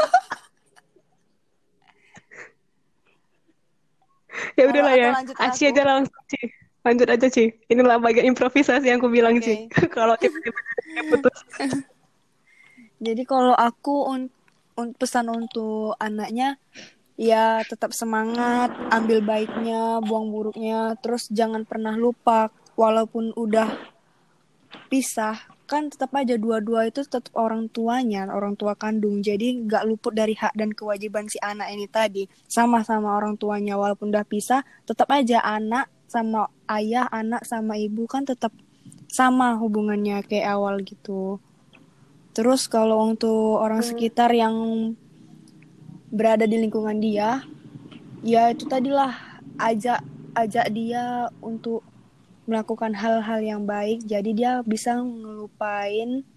[4.56, 5.12] ya udahlah ya.
[5.44, 7.54] Aci aja langsung sih lanjut aja Ci.
[7.70, 9.70] Inilah bagian improvisasi yang aku bilang okay.
[9.70, 10.60] Ci kalau tiba-tiba
[11.10, 11.40] putus.
[13.06, 14.30] Jadi kalau aku un,
[14.78, 16.62] un pesan untuk anaknya
[17.18, 23.70] ya tetap semangat ambil baiknya buang buruknya terus jangan pernah lupa walaupun udah
[24.90, 25.38] pisah
[25.72, 29.24] kan tetap aja dua-dua itu tetap orang tuanya orang tua kandung.
[29.24, 32.28] Jadi nggak luput dari hak dan kewajiban si anak ini tadi.
[32.52, 38.28] Sama-sama orang tuanya walaupun udah pisah tetap aja anak sama ayah anak sama ibu kan
[38.28, 38.52] tetap
[39.08, 41.40] sama hubungannya kayak awal gitu.
[42.36, 43.90] Terus kalau untuk orang hmm.
[43.96, 44.56] sekitar yang
[46.12, 47.40] berada di lingkungan dia
[48.20, 49.16] ya itu tadilah
[49.56, 50.04] ajak
[50.36, 51.88] ajak dia untuk
[52.48, 54.04] melakukan hal-hal yang baik.
[54.04, 56.28] Jadi dia bisa ngelupain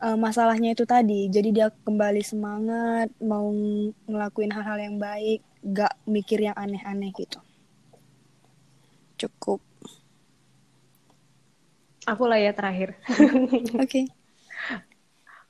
[0.00, 1.28] uh, masalahnya itu tadi.
[1.28, 3.52] Jadi dia kembali semangat mau
[4.08, 7.42] ngelakuin hal-hal yang baik gak mikir yang aneh-aneh gitu
[9.18, 9.60] cukup.
[12.08, 12.96] Aku lah ya terakhir.
[13.76, 13.84] Oke.
[13.84, 14.04] Okay.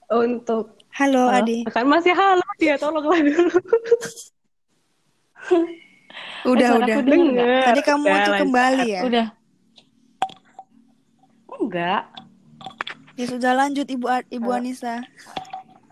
[0.09, 1.69] untuk halo uh, Adi.
[1.69, 3.53] Kan masih halo dia tolonglah dulu.
[6.49, 6.97] Udah eh, udah.
[7.03, 9.03] dengar tadi kamu tuh kembali ya?
[9.05, 9.27] Udah.
[11.59, 12.03] Enggak.
[13.19, 14.59] Ya sudah lanjut ibu ibu halo.
[14.63, 15.03] Anissa.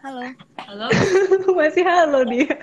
[0.00, 0.22] Halo.
[0.64, 0.86] Halo?
[1.58, 2.54] Masih halo dia.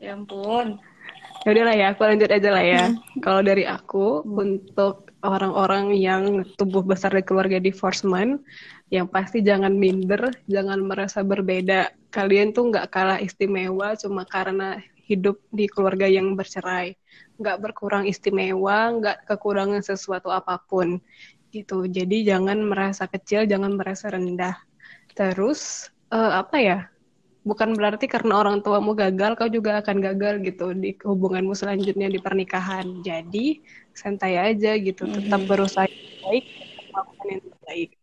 [0.00, 0.78] Ya ampun
[1.46, 2.82] ya udahlah ya aku lanjut aja lah ya.
[2.90, 3.22] Hmm.
[3.22, 4.34] kalau dari aku hmm.
[4.34, 8.42] untuk orang-orang yang tumbuh besar di keluarga divorcement
[8.90, 11.94] yang pasti jangan minder jangan merasa berbeda.
[12.10, 16.98] Kalian tuh nggak kalah istimewa cuma karena hidup di keluarga yang bercerai.
[17.38, 20.98] Nggak berkurang istimewa nggak kekurangan sesuatu apa pun.
[21.54, 21.86] Gitu.
[21.86, 24.58] Jadi jangan merasa kecil jangan merasa rendah.
[25.14, 26.78] Terus uh, apa ya
[27.46, 32.18] bukan berarti karena orang tuamu gagal kau juga akan gagal gitu di hubunganmu selanjutnya di
[32.18, 33.06] pernikahan.
[33.06, 33.62] Jadi
[33.94, 35.86] santai aja gitu tetap berusaha
[36.26, 36.44] baik
[36.90, 37.94] melakukan yang terbaik.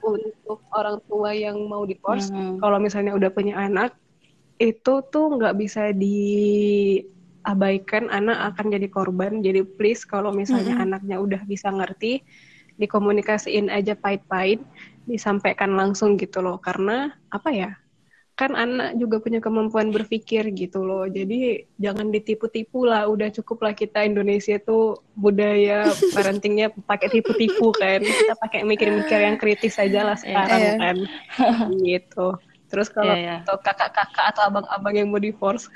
[0.00, 2.56] Untuk orang tua yang mau divorce mm-hmm.
[2.64, 3.92] kalau misalnya udah punya anak
[4.56, 7.04] itu tuh nggak bisa diabaikan
[8.08, 9.44] anak akan jadi korban.
[9.44, 10.88] Jadi please kalau misalnya mm-hmm.
[10.88, 12.24] anaknya udah bisa ngerti
[12.80, 14.64] dikomunikasiin aja pahit-pahit
[15.04, 16.56] disampaikan langsung gitu loh.
[16.64, 17.76] Karena apa ya
[18.36, 21.08] kan anak juga punya kemampuan berpikir gitu loh.
[21.08, 23.08] Jadi jangan ditipu-tipu lah.
[23.08, 28.04] Udah cukup lah kita Indonesia tuh budaya parentingnya pakai tipu-tipu kan.
[28.04, 30.76] Kita pakai mikir-mikir yang kritis aja lah sekarang yeah.
[30.76, 30.96] kan.
[31.80, 32.36] gitu.
[32.68, 33.58] Terus kalau yeah, yeah.
[33.64, 35.72] kakak-kakak atau abang-abang yang mau divorce,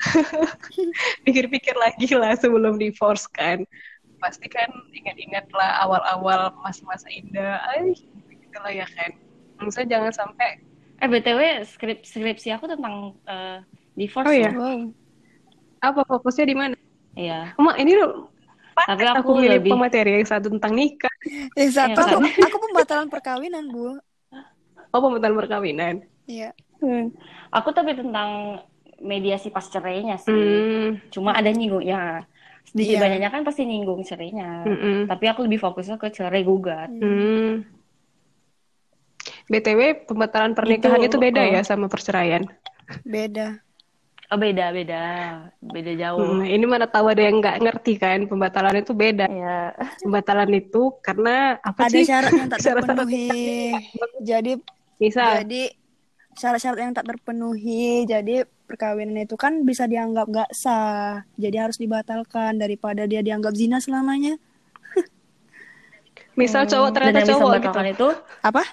[1.25, 3.65] pikir-pikir lagi lah sebelum divorce kan.
[4.21, 7.57] Pasti kan ingat-ingat lah awal-awal masa-masa indah.
[7.73, 7.97] Ay,
[8.29, 9.17] gitu lah ya kan.
[9.57, 10.61] Maksudnya jangan sampai
[11.01, 13.57] Eh btw skrip skripsi aku tentang uh,
[13.97, 14.29] divorce.
[14.29, 14.53] Oh iya.
[14.53, 14.93] Wow.
[15.81, 16.77] Apa fokusnya di mana?
[17.17, 17.57] Iya.
[17.57, 18.29] Mak ini loh.
[18.77, 19.71] Tapi aku, aku milih lebih...
[19.73, 21.13] pemateri yang satu tentang nikah.
[21.57, 23.97] Yang satu ya, aku, aku pembatalan perkawinan bu.
[24.93, 25.95] Oh pembatalan perkawinan.
[26.29, 26.53] Iya.
[26.81, 27.13] Hmm.
[27.49, 28.61] Aku tapi tentang
[29.01, 30.29] mediasi pas cerainya sih.
[30.29, 31.01] Hmm.
[31.09, 32.25] Cuma ada nyinggung ya.
[32.61, 33.03] Sedikit yeah.
[33.09, 34.63] banyaknya kan pasti nyinggung cerainya.
[34.69, 34.97] Mm -mm.
[35.09, 36.93] Tapi aku lebih fokusnya ke cerai gugat.
[36.93, 37.65] Hmm.
[39.51, 41.51] BTW pembatalan pernikahan itu, itu beda oh.
[41.51, 42.47] ya sama perceraian?
[43.03, 43.59] Beda.
[44.31, 45.03] Oh beda beda
[45.59, 46.23] beda jauh.
[46.23, 49.27] Hmm, ini mana tahu ada yang nggak ngerti kan pembatalan itu beda.
[49.27, 49.75] Ya.
[49.99, 52.07] Pembatalan itu karena apa ada sih?
[52.07, 53.75] syarat yang tak terpenuhi.
[54.23, 54.55] jadi
[54.95, 55.43] bisa.
[55.43, 55.75] Jadi
[56.39, 58.07] syarat-syarat yang tak terpenuhi.
[58.07, 61.27] Jadi perkawinan itu kan bisa dianggap nggak sah.
[61.35, 64.39] Jadi harus dibatalkan daripada dia dianggap zina selamanya.
[66.39, 67.79] Misal cowok ternyata cowok gitu.
[67.83, 68.07] itu
[68.47, 68.63] apa?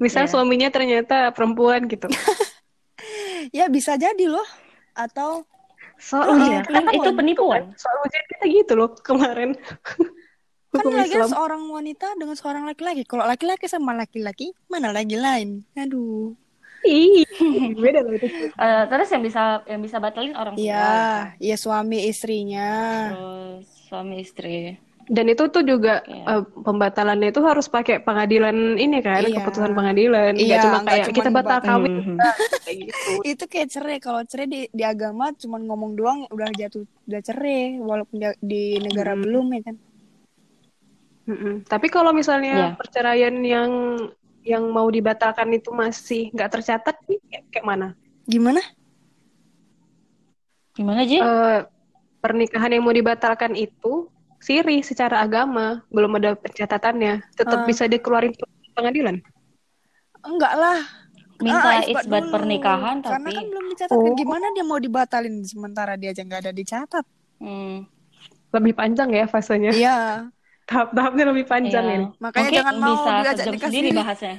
[0.00, 0.32] Misal yeah.
[0.32, 2.08] suaminya ternyata perempuan gitu.
[3.58, 4.46] ya bisa jadi loh.
[4.92, 5.48] Atau
[5.96, 7.72] soal uh, ya, kan itu penipuan.
[7.76, 9.56] Soal ujian kita gitu loh kemarin.
[10.72, 13.04] kan lagi seorang wanita dengan seorang laki-laki.
[13.04, 15.68] Kalau laki-laki sama laki-laki, mana lagi lain?
[15.76, 16.32] Aduh.
[16.82, 17.22] Ih,
[17.82, 18.26] beda loh itu.
[18.58, 20.66] Uh, terus yang bisa yang bisa batalin orang tua.
[20.66, 20.98] Iya,
[21.38, 22.70] iya suami istrinya.
[23.14, 24.74] Terus suami istri
[25.10, 26.38] dan itu tuh juga yeah.
[26.38, 29.42] uh, pembatalannya itu harus pakai pengadilan ini kan yeah.
[29.42, 32.16] keputusan pengadilan nggak yeah, cuma kayak kita batal kawin mm -hmm.
[32.62, 33.10] kayak gitu.
[33.34, 37.82] itu kayak cerai kalau cerai di, di agama cuma ngomong doang udah jatuh udah cerai
[37.82, 39.22] walaupun di, di negara hmm.
[39.26, 39.76] belum ya kan
[41.26, 41.54] mm -hmm.
[41.66, 42.72] tapi kalau misalnya yeah.
[42.78, 43.70] perceraian yang
[44.46, 47.18] yang mau dibatalkan itu masih nggak tercatat nih
[47.50, 47.88] kayak mana
[48.26, 48.62] gimana
[50.78, 51.66] gimana sih uh,
[52.22, 54.11] pernikahan yang mau dibatalkan itu
[54.42, 57.66] siri secara agama belum ada pencatatannya tetap uh.
[57.66, 58.34] bisa dikeluarin
[58.74, 59.22] pengadilan?
[60.26, 60.82] Enggak lah.
[61.42, 64.14] Minta ah, isbat, pernikahan karena tapi kan belum dicatatkan oh.
[64.14, 67.02] gimana dia mau dibatalin sementara dia aja nggak ada dicatat?
[67.42, 67.82] Hmm.
[68.52, 69.72] lebih panjang ya fasenya.
[69.74, 70.28] Iya.
[70.70, 71.98] Tahap-tahapnya lebih panjang iya.
[71.98, 74.34] ya makanya Mungkin jangan mau bisa diajak nikah sendiri bahasnya.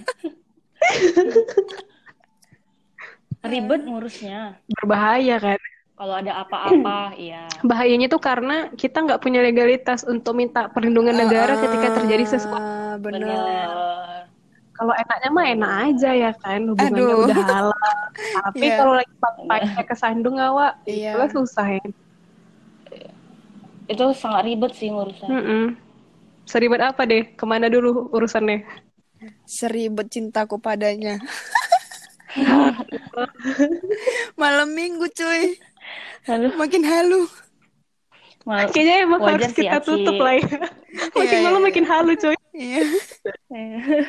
[3.51, 4.39] Ribet ngurusnya.
[4.71, 5.59] Berbahaya kan
[6.03, 7.47] kalau ada apa-apa, iya.
[7.63, 12.99] Bahayanya tuh karena kita nggak punya legalitas untuk minta perlindungan negara uh, ketika terjadi sesuatu.
[12.99, 14.27] Benar.
[14.75, 17.23] Kalau enaknya mah enak aja ya kan, hubungannya Aduh.
[17.23, 17.87] udah halal.
[18.51, 18.75] Tapi yeah.
[18.75, 19.13] kalau lagi
[19.47, 21.15] pakai kesandung awak, yeah.
[21.15, 21.85] itu susah ya.
[23.87, 25.27] Itu sangat ribet sih ngurusnya.
[25.31, 25.63] Mm -mm.
[26.43, 27.31] Seribet apa deh?
[27.31, 28.67] Ke mana dulu urusannya?
[29.47, 31.15] Seribet cintaku padanya.
[34.41, 35.57] Malam minggu cuy.
[36.27, 36.47] Halu.
[36.55, 37.21] Makin halu.
[38.43, 39.87] Mal Kayaknya emang harus kita Aci.
[39.87, 40.47] tutup lah ya.
[41.15, 42.37] makin yeah, malam yeah, makin halu coy.
[42.51, 42.83] Iya.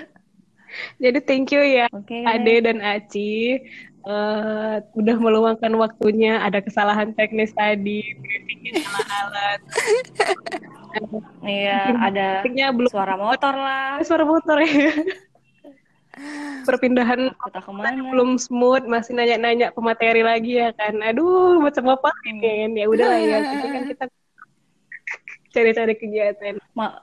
[1.02, 2.26] Jadi thank you ya okay.
[2.26, 3.62] Ade dan Aci
[4.02, 6.40] uh, udah meluangkan waktunya.
[6.44, 8.04] Ada kesalahan teknis tadi,
[8.46, 9.60] bikin salah alat.
[11.42, 13.98] Iya, ada belum suara motor lah.
[14.06, 14.94] Suara motor ya.
[16.64, 17.92] Perpindahan kota ke mana?
[17.92, 20.96] Belum smooth, masih nanya-nanya pemateri lagi ya kan.
[21.04, 22.72] Aduh, macam apa ini?
[22.78, 24.04] Ya udah lah ya, Jadi kan kita
[25.54, 26.54] cari-cari kegiatan.
[26.72, 26.98] Ma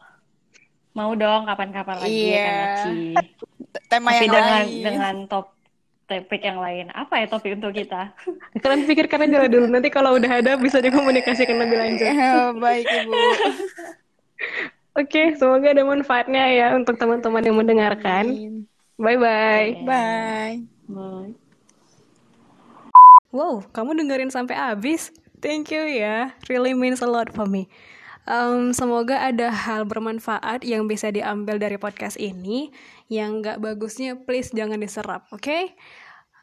[0.91, 2.83] mau dong kapan-kapan lagi iya.
[2.83, 2.91] kan
[3.87, 4.83] Tema Tapi yang dengan lain.
[4.83, 5.55] dengan top
[6.11, 6.91] topik yang lain.
[6.91, 8.11] Apa ya topik untuk kita?
[8.63, 9.71] Kalian pikirkan aja dulu.
[9.71, 12.11] Nanti kalau udah ada bisa dikomunikasikan lebih lanjut.
[12.11, 13.11] Ya, baik Ibu.
[13.15, 18.27] Oke, okay, semoga ada manfaatnya ya untuk teman-teman yang mendengarkan.
[18.27, 18.70] Bye-bye.
[19.01, 19.81] Bye.
[20.85, 21.33] Bye.
[23.33, 25.09] Wow, kamu dengerin sampai habis.
[25.41, 26.37] Thank you ya.
[26.45, 27.65] Really means a lot for me.
[28.29, 32.69] Um, semoga ada hal bermanfaat yang bisa diambil dari podcast ini.
[33.09, 35.41] Yang gak bagusnya, please jangan diserap, oke?
[35.41, 35.73] Okay?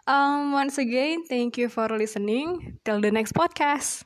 [0.09, 2.81] Um, once again, thank you for listening.
[2.83, 3.89] Till the next podcast.